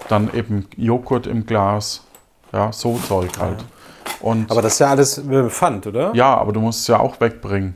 dann 0.09 0.31
eben 0.33 0.67
Joghurt 0.75 1.27
im 1.27 1.45
Glas. 1.45 2.03
Ja, 2.51 2.71
so 2.71 2.97
Zeug 3.07 3.31
halt. 3.39 3.63
Und 4.19 4.51
Aber 4.51 4.61
das 4.61 4.73
ist 4.73 4.79
ja 4.79 4.89
alles 4.89 5.21
Pfand, 5.49 5.87
oder? 5.87 6.13
ja, 6.13 6.35
aber 6.37 6.51
du 6.53 6.59
musst 6.59 6.81
es 6.81 6.87
ja 6.87 6.99
auch 6.99 7.19
wegbringen. 7.19 7.75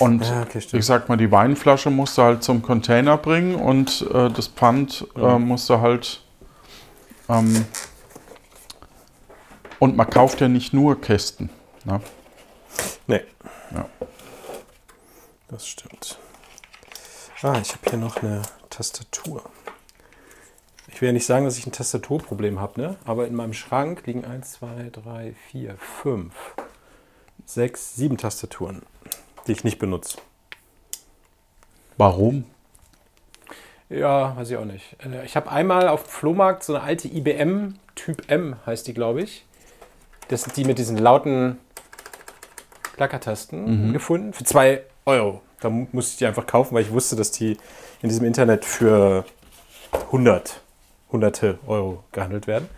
Und 0.00 0.26
Ja, 0.26 0.42
okay, 0.42 0.60
ich 0.72 0.84
sag 0.86 1.08
mal, 1.08 1.16
die 1.16 1.30
Weinflasche 1.30 1.90
musst 1.90 2.18
du 2.18 2.22
halt 2.22 2.42
zum 2.42 2.60
Container 2.62 3.16
bringen 3.16 3.54
und 3.54 4.06
äh, 4.12 4.30
das 4.30 4.48
Pfand 4.48 5.06
äh, 5.16 5.38
musst 5.38 5.70
du 5.70 5.80
halt. 5.80 6.22
Ähm, 7.28 7.64
und 9.78 9.96
man 9.96 10.08
kauft 10.10 10.40
ja 10.40 10.48
nicht 10.48 10.72
nur 10.72 11.00
Kästen. 11.00 11.50
Ne? 11.84 12.00
Ja. 13.74 13.88
Das 15.48 15.66
stimmt. 15.66 16.18
Ah, 17.42 17.58
ich 17.60 17.72
habe 17.72 17.90
hier 17.90 17.98
noch 17.98 18.22
eine 18.22 18.42
Tastatur. 18.70 19.42
Ich 20.88 21.00
will 21.00 21.08
ja 21.08 21.12
nicht 21.12 21.26
sagen, 21.26 21.44
dass 21.44 21.58
ich 21.58 21.66
ein 21.66 21.72
Tastaturproblem 21.72 22.60
habe, 22.60 22.80
ne? 22.80 22.96
aber 23.04 23.26
in 23.26 23.34
meinem 23.34 23.52
Schrank 23.52 24.06
liegen 24.06 24.24
1, 24.24 24.52
2, 24.52 24.90
3, 24.92 25.34
4, 25.50 25.76
5, 25.76 26.34
6, 27.46 27.94
7 27.96 28.16
Tastaturen, 28.18 28.82
die 29.46 29.52
ich 29.52 29.64
nicht 29.64 29.78
benutze. 29.78 30.18
Warum? 31.96 32.44
Ja, 33.88 34.36
weiß 34.36 34.50
ich 34.50 34.56
auch 34.56 34.64
nicht. 34.64 34.96
Äh, 35.04 35.24
Ich 35.24 35.36
habe 35.36 35.50
einmal 35.50 35.88
auf 35.88 36.04
dem 36.04 36.10
Flohmarkt 36.10 36.62
so 36.64 36.74
eine 36.74 36.84
alte 36.84 37.08
IBM 37.08 37.74
Typ 37.94 38.30
M, 38.30 38.56
heißt 38.64 38.86
die, 38.86 38.94
glaube 38.94 39.22
ich. 39.22 39.44
Das 40.28 40.42
sind 40.42 40.56
die 40.56 40.64
mit 40.64 40.78
diesen 40.78 40.96
lauten 40.96 41.58
Klackertasten 42.96 43.92
gefunden. 43.92 44.32
Für 44.32 44.44
2 44.44 44.82
Euro. 45.06 45.40
Da 45.60 45.70
mu- 45.70 45.86
musste 45.92 46.12
ich 46.12 46.18
die 46.18 46.26
einfach 46.26 46.46
kaufen, 46.46 46.74
weil 46.74 46.82
ich 46.82 46.90
wusste, 46.92 47.16
dass 47.16 47.30
die 47.30 47.56
in 48.02 48.08
diesem 48.08 48.26
Internet 48.26 48.64
für 48.64 49.24
100, 50.10 50.60
hunderte 51.10 51.58
Euro 51.66 52.02
gehandelt 52.12 52.46
werden. 52.46 52.68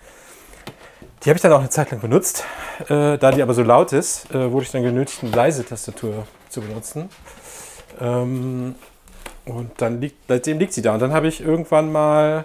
Die 1.25 1.31
habe 1.31 1.37
ich 1.37 1.43
dann 1.43 1.53
auch 1.53 1.61
eine 1.61 1.71
Zeit 1.71 1.91
lang 1.91 2.01
benutzt. 2.01 2.45
Äh, 2.89 3.17
da 3.19 3.31
die 3.31 3.41
aber 3.43 3.55
so 3.55 3.63
laut 3.63 3.93
ist, 3.93 4.31
äh, 4.35 4.53
wurde 4.53 4.65
ich 4.67 4.71
dann 4.73 4.83
genötigt, 4.83 5.23
eine 5.23 5.33
leise 5.33 5.65
Tastatur 5.65 6.27
zu 6.51 6.61
benutzen. 6.61 7.09
Ähm, 8.01 8.75
und 9.47 9.71
dann 9.81 10.01
liegt, 10.01 10.17
seitdem 10.29 10.59
liegt 10.59 10.73
sie 10.73 10.83
da. 10.83 10.95
Und 10.95 11.01
dann 11.01 11.13
habe 11.13 11.29
ich 11.29 11.41
irgendwann 11.41 11.91
mal 11.93 12.45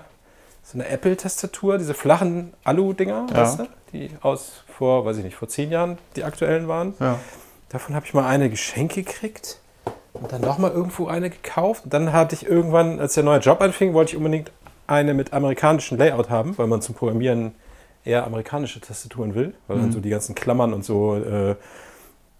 so 0.63 0.77
eine 0.77 0.87
Apple-Tastatur, 0.87 1.77
diese 1.77 1.93
flachen 1.93 2.53
Alu-Dinger, 2.63 3.27
Ja. 3.31 3.35
weißt 3.37 3.59
du? 3.59 3.67
Die 3.91 4.11
aus 4.21 4.63
vor, 4.77 5.03
weiß 5.05 5.17
ich 5.17 5.23
nicht, 5.23 5.35
vor 5.35 5.47
zehn 5.47 5.71
Jahren 5.71 5.97
die 6.15 6.23
aktuellen 6.23 6.67
waren. 6.67 6.93
Ja. 6.99 7.19
Davon 7.69 7.95
habe 7.95 8.05
ich 8.05 8.13
mal 8.13 8.27
eine 8.27 8.49
geschenkt 8.49 8.95
gekriegt 8.95 9.59
und 10.13 10.31
dann 10.31 10.41
nochmal 10.41 10.71
irgendwo 10.71 11.07
eine 11.07 11.29
gekauft. 11.29 11.85
Und 11.85 11.93
dann 11.93 12.11
hatte 12.11 12.35
ich 12.35 12.45
irgendwann, 12.45 12.99
als 12.99 13.13
der 13.13 13.23
neue 13.23 13.39
Job 13.39 13.61
anfing, 13.61 13.93
wollte 13.93 14.11
ich 14.11 14.17
unbedingt 14.17 14.51
eine 14.87 15.13
mit 15.13 15.33
amerikanischem 15.33 15.97
Layout 15.97 16.29
haben, 16.29 16.57
weil 16.57 16.67
man 16.67 16.81
zum 16.81 16.95
Programmieren 16.95 17.53
eher 18.03 18.25
amerikanische 18.25 18.81
Tastaturen 18.81 19.35
will, 19.35 19.53
weil 19.67 19.77
dann 19.77 19.91
so 19.91 19.99
die 19.99 20.09
ganzen 20.09 20.33
Klammern 20.33 20.73
und 20.73 20.83
so 20.83 21.15
äh, 21.15 21.55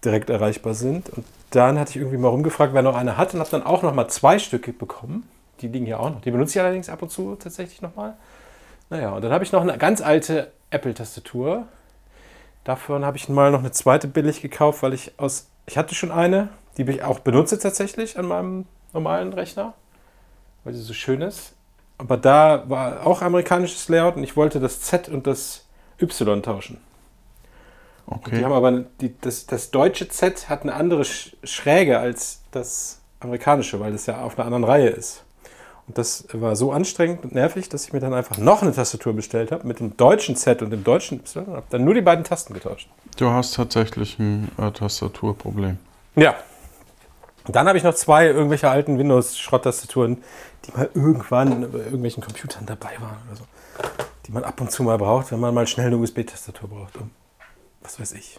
direkt 0.04 0.30
erreichbar 0.30 0.74
sind. 0.74 1.10
Und 1.10 1.24
dann 1.50 1.78
hatte 1.78 1.90
ich 1.90 1.96
irgendwie 1.96 2.16
mal 2.16 2.28
rumgefragt, 2.28 2.74
wer 2.74 2.82
noch 2.82 2.96
eine 2.96 3.16
hat 3.16 3.34
und 3.34 3.40
habe 3.40 3.50
dann 3.50 3.62
auch 3.62 3.82
noch 3.82 3.94
mal 3.94 4.08
zwei 4.08 4.38
Stücke 4.38 4.72
bekommen. 4.72 5.28
Die 5.60 5.68
liegen 5.68 5.86
hier 5.86 6.00
auch 6.00 6.10
noch. 6.10 6.22
Die 6.22 6.30
benutze 6.30 6.58
ich 6.58 6.60
allerdings 6.60 6.88
ab 6.88 7.02
und 7.02 7.10
zu 7.10 7.36
tatsächlich 7.36 7.82
noch 7.82 7.94
mal. 7.94 8.16
Naja, 8.88 9.10
und 9.12 9.22
dann 9.22 9.32
habe 9.32 9.44
ich 9.44 9.52
noch 9.52 9.62
eine 9.62 9.76
ganz 9.78 10.00
alte 10.00 10.50
Apple-Tastatur. 10.70 11.66
Davon 12.64 13.04
habe 13.04 13.16
ich 13.16 13.28
mal 13.28 13.50
noch 13.50 13.60
eine 13.60 13.70
zweite 13.72 14.06
billig 14.08 14.42
gekauft, 14.42 14.82
weil 14.82 14.92
ich 14.94 15.12
aus. 15.18 15.48
Ich 15.66 15.78
hatte 15.78 15.94
schon 15.94 16.10
eine, 16.10 16.48
die 16.76 16.82
ich 16.82 17.02
auch 17.02 17.20
benutze 17.20 17.58
tatsächlich 17.58 18.18
an 18.18 18.26
meinem 18.26 18.66
normalen 18.92 19.32
Rechner, 19.32 19.74
weil 20.64 20.74
sie 20.74 20.82
so 20.82 20.92
schön 20.92 21.22
ist. 21.22 21.54
Aber 21.98 22.16
da 22.16 22.64
war 22.68 23.06
auch 23.06 23.22
amerikanisches 23.22 23.88
Layout 23.88 24.16
und 24.16 24.24
ich 24.24 24.36
wollte 24.36 24.58
das 24.60 24.80
Z 24.80 25.08
und 25.08 25.26
das 25.26 25.66
Y 26.00 26.42
tauschen. 26.42 26.78
Die 28.08 28.12
Okay. 28.14 28.44
haben 28.44 28.52
aber 28.52 28.72
die, 29.00 29.14
das, 29.20 29.46
das 29.46 29.70
deutsche 29.70 30.08
Z 30.08 30.48
hat 30.48 30.62
eine 30.62 30.74
andere 30.74 31.02
Sch- 31.02 31.34
Schräge 31.44 31.98
als 31.98 32.42
das 32.50 33.00
amerikanische, 33.20 33.78
weil 33.80 33.92
das 33.92 34.06
ja 34.06 34.20
auf 34.22 34.36
einer 34.38 34.46
anderen 34.46 34.64
Reihe 34.64 34.88
ist. 34.88 35.24
Und 35.90 35.98
das 35.98 36.24
war 36.32 36.54
so 36.54 36.70
anstrengend 36.70 37.24
und 37.24 37.34
nervig, 37.34 37.68
dass 37.68 37.84
ich 37.84 37.92
mir 37.92 37.98
dann 37.98 38.14
einfach 38.14 38.38
noch 38.38 38.62
eine 38.62 38.72
Tastatur 38.72 39.12
bestellt 39.12 39.50
habe 39.50 39.66
mit 39.66 39.80
dem 39.80 39.96
deutschen 39.96 40.36
Z 40.36 40.62
und 40.62 40.70
dem 40.70 40.84
deutschen 40.84 41.18
Y 41.18 41.46
und 41.46 41.56
habe 41.56 41.66
dann 41.68 41.84
nur 41.84 41.94
die 41.94 42.00
beiden 42.00 42.22
Tasten 42.22 42.54
getauscht. 42.54 42.88
Du 43.16 43.28
hast 43.28 43.56
tatsächlich 43.56 44.16
ein 44.20 44.52
äh, 44.56 44.70
Tastaturproblem. 44.70 45.78
Ja. 46.14 46.36
Und 47.44 47.56
dann 47.56 47.66
habe 47.66 47.76
ich 47.76 47.82
noch 47.82 47.94
zwei 47.94 48.26
irgendwelche 48.28 48.70
alten 48.70 49.00
Windows-Schrotttastaturen, 49.00 50.22
die 50.64 50.76
mal 50.76 50.88
irgendwann 50.94 51.72
bei 51.72 51.78
irgendwelchen 51.78 52.22
Computern 52.22 52.66
dabei 52.66 52.92
waren 53.00 53.16
oder 53.26 53.38
so. 53.38 53.44
Die 54.26 54.30
man 54.30 54.44
ab 54.44 54.60
und 54.60 54.70
zu 54.70 54.84
mal 54.84 54.96
braucht, 54.96 55.32
wenn 55.32 55.40
man 55.40 55.52
mal 55.52 55.66
schnell 55.66 55.88
eine 55.88 55.96
USB-Tastatur 55.96 56.68
braucht, 56.68 56.98
um, 56.98 57.10
was 57.82 57.98
weiß 57.98 58.12
ich, 58.12 58.38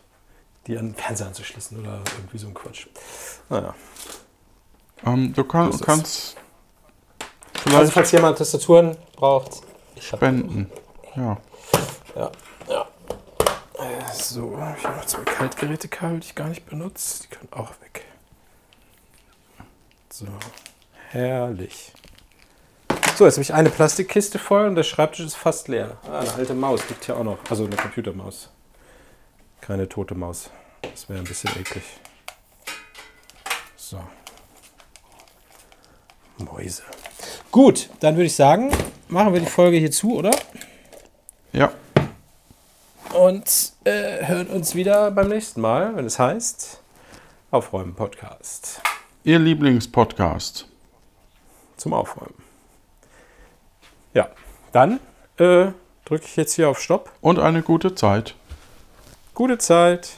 die 0.68 0.78
an 0.78 0.92
den 0.92 0.96
Fernseher 0.96 1.28
anzuschließen 1.28 1.78
oder 1.78 2.00
irgendwie 2.18 2.38
so 2.38 2.48
ein 2.48 2.54
Quatsch. 2.54 2.88
Naja. 3.50 3.76
Ähm, 5.06 5.34
du 5.34 5.44
kann, 5.44 5.70
Das 5.70 6.38
kannst 7.72 7.80
Also 7.80 7.92
falls 7.92 8.12
jemand 8.12 8.38
Tastaturen 8.38 8.98
braucht, 9.16 9.62
ich 9.96 10.12
hab- 10.12 10.20
spenden. 10.20 10.72
Ja. 11.16 11.38
Ja, 12.16 12.32
ja. 12.68 12.88
So, 14.14 14.58
ich 14.78 14.84
habe 14.86 14.98
noch 14.98 15.06
zwei 15.06 15.24
Kaltgerätekabel, 15.24 16.20
die 16.20 16.28
ich 16.28 16.36
gar 16.36 16.48
nicht 16.48 16.66
benutze. 16.66 17.24
Die 17.24 17.28
können 17.28 17.50
auch 17.52 17.72
weg. 17.82 18.06
So, 20.10 20.28
herrlich. 21.10 21.94
So, 23.18 23.26
jetzt 23.26 23.36
habe 23.36 23.42
ich 23.44 23.54
eine 23.54 23.70
Plastikkiste 23.70 24.40
voll 24.40 24.68
und 24.68 24.76
der 24.76 24.84
Schreibtisch 24.84 25.26
ist 25.26 25.36
fast 25.36 25.68
leer. 25.68 25.98
Ah, 26.10 26.20
eine 26.20 26.34
alte 26.34 26.54
Maus 26.54 26.88
liegt 26.90 27.06
hier 27.06 27.18
auch 27.18 27.24
noch. 27.24 27.38
Also 27.50 27.66
eine 27.66 27.76
Computermaus. 27.76 28.50
Keine 29.62 29.88
tote 29.88 30.16
Maus. 30.16 30.50
Das 30.82 31.08
wäre 31.10 31.20
ein 31.20 31.26
bisschen 31.26 31.52
eklig. 31.60 31.84
So. 33.76 34.00
Mäuse. 36.38 36.84
Gut, 37.52 37.90
dann 38.00 38.16
würde 38.16 38.28
ich 38.28 38.36
sagen, 38.36 38.72
machen 39.10 39.34
wir 39.34 39.42
die 39.42 39.46
Folge 39.46 39.78
hier 39.78 39.92
zu, 39.92 40.16
oder? 40.16 40.32
Ja. 41.54 41.72
und 43.14 43.74
äh, 43.84 44.26
hören 44.26 44.48
uns 44.48 44.74
wieder 44.74 45.12
beim 45.12 45.28
nächsten 45.28 45.60
Mal, 45.60 45.94
wenn 45.98 46.06
es 46.06 46.18
heißt 46.18 46.80
Aufräumen 47.52 47.94
Podcast 47.94 48.82
Ihr 49.26 49.38
Lieblingspodcast. 49.38 50.66
zum 51.76 51.92
Aufräumen. 51.94 52.36
Ja, 54.14 54.30
dann 54.72 55.02
äh, 55.38 55.68
drücke 56.06 56.26
ich 56.26 56.38
jetzt 56.38 56.54
hier 56.54 56.70
auf 56.70 56.80
Stopp. 56.80 57.12
Und 57.20 57.38
eine 57.38 57.62
gute 57.64 57.96
Zeit. 57.96 58.36
Gute 59.34 59.58
Zeit. 59.58 60.12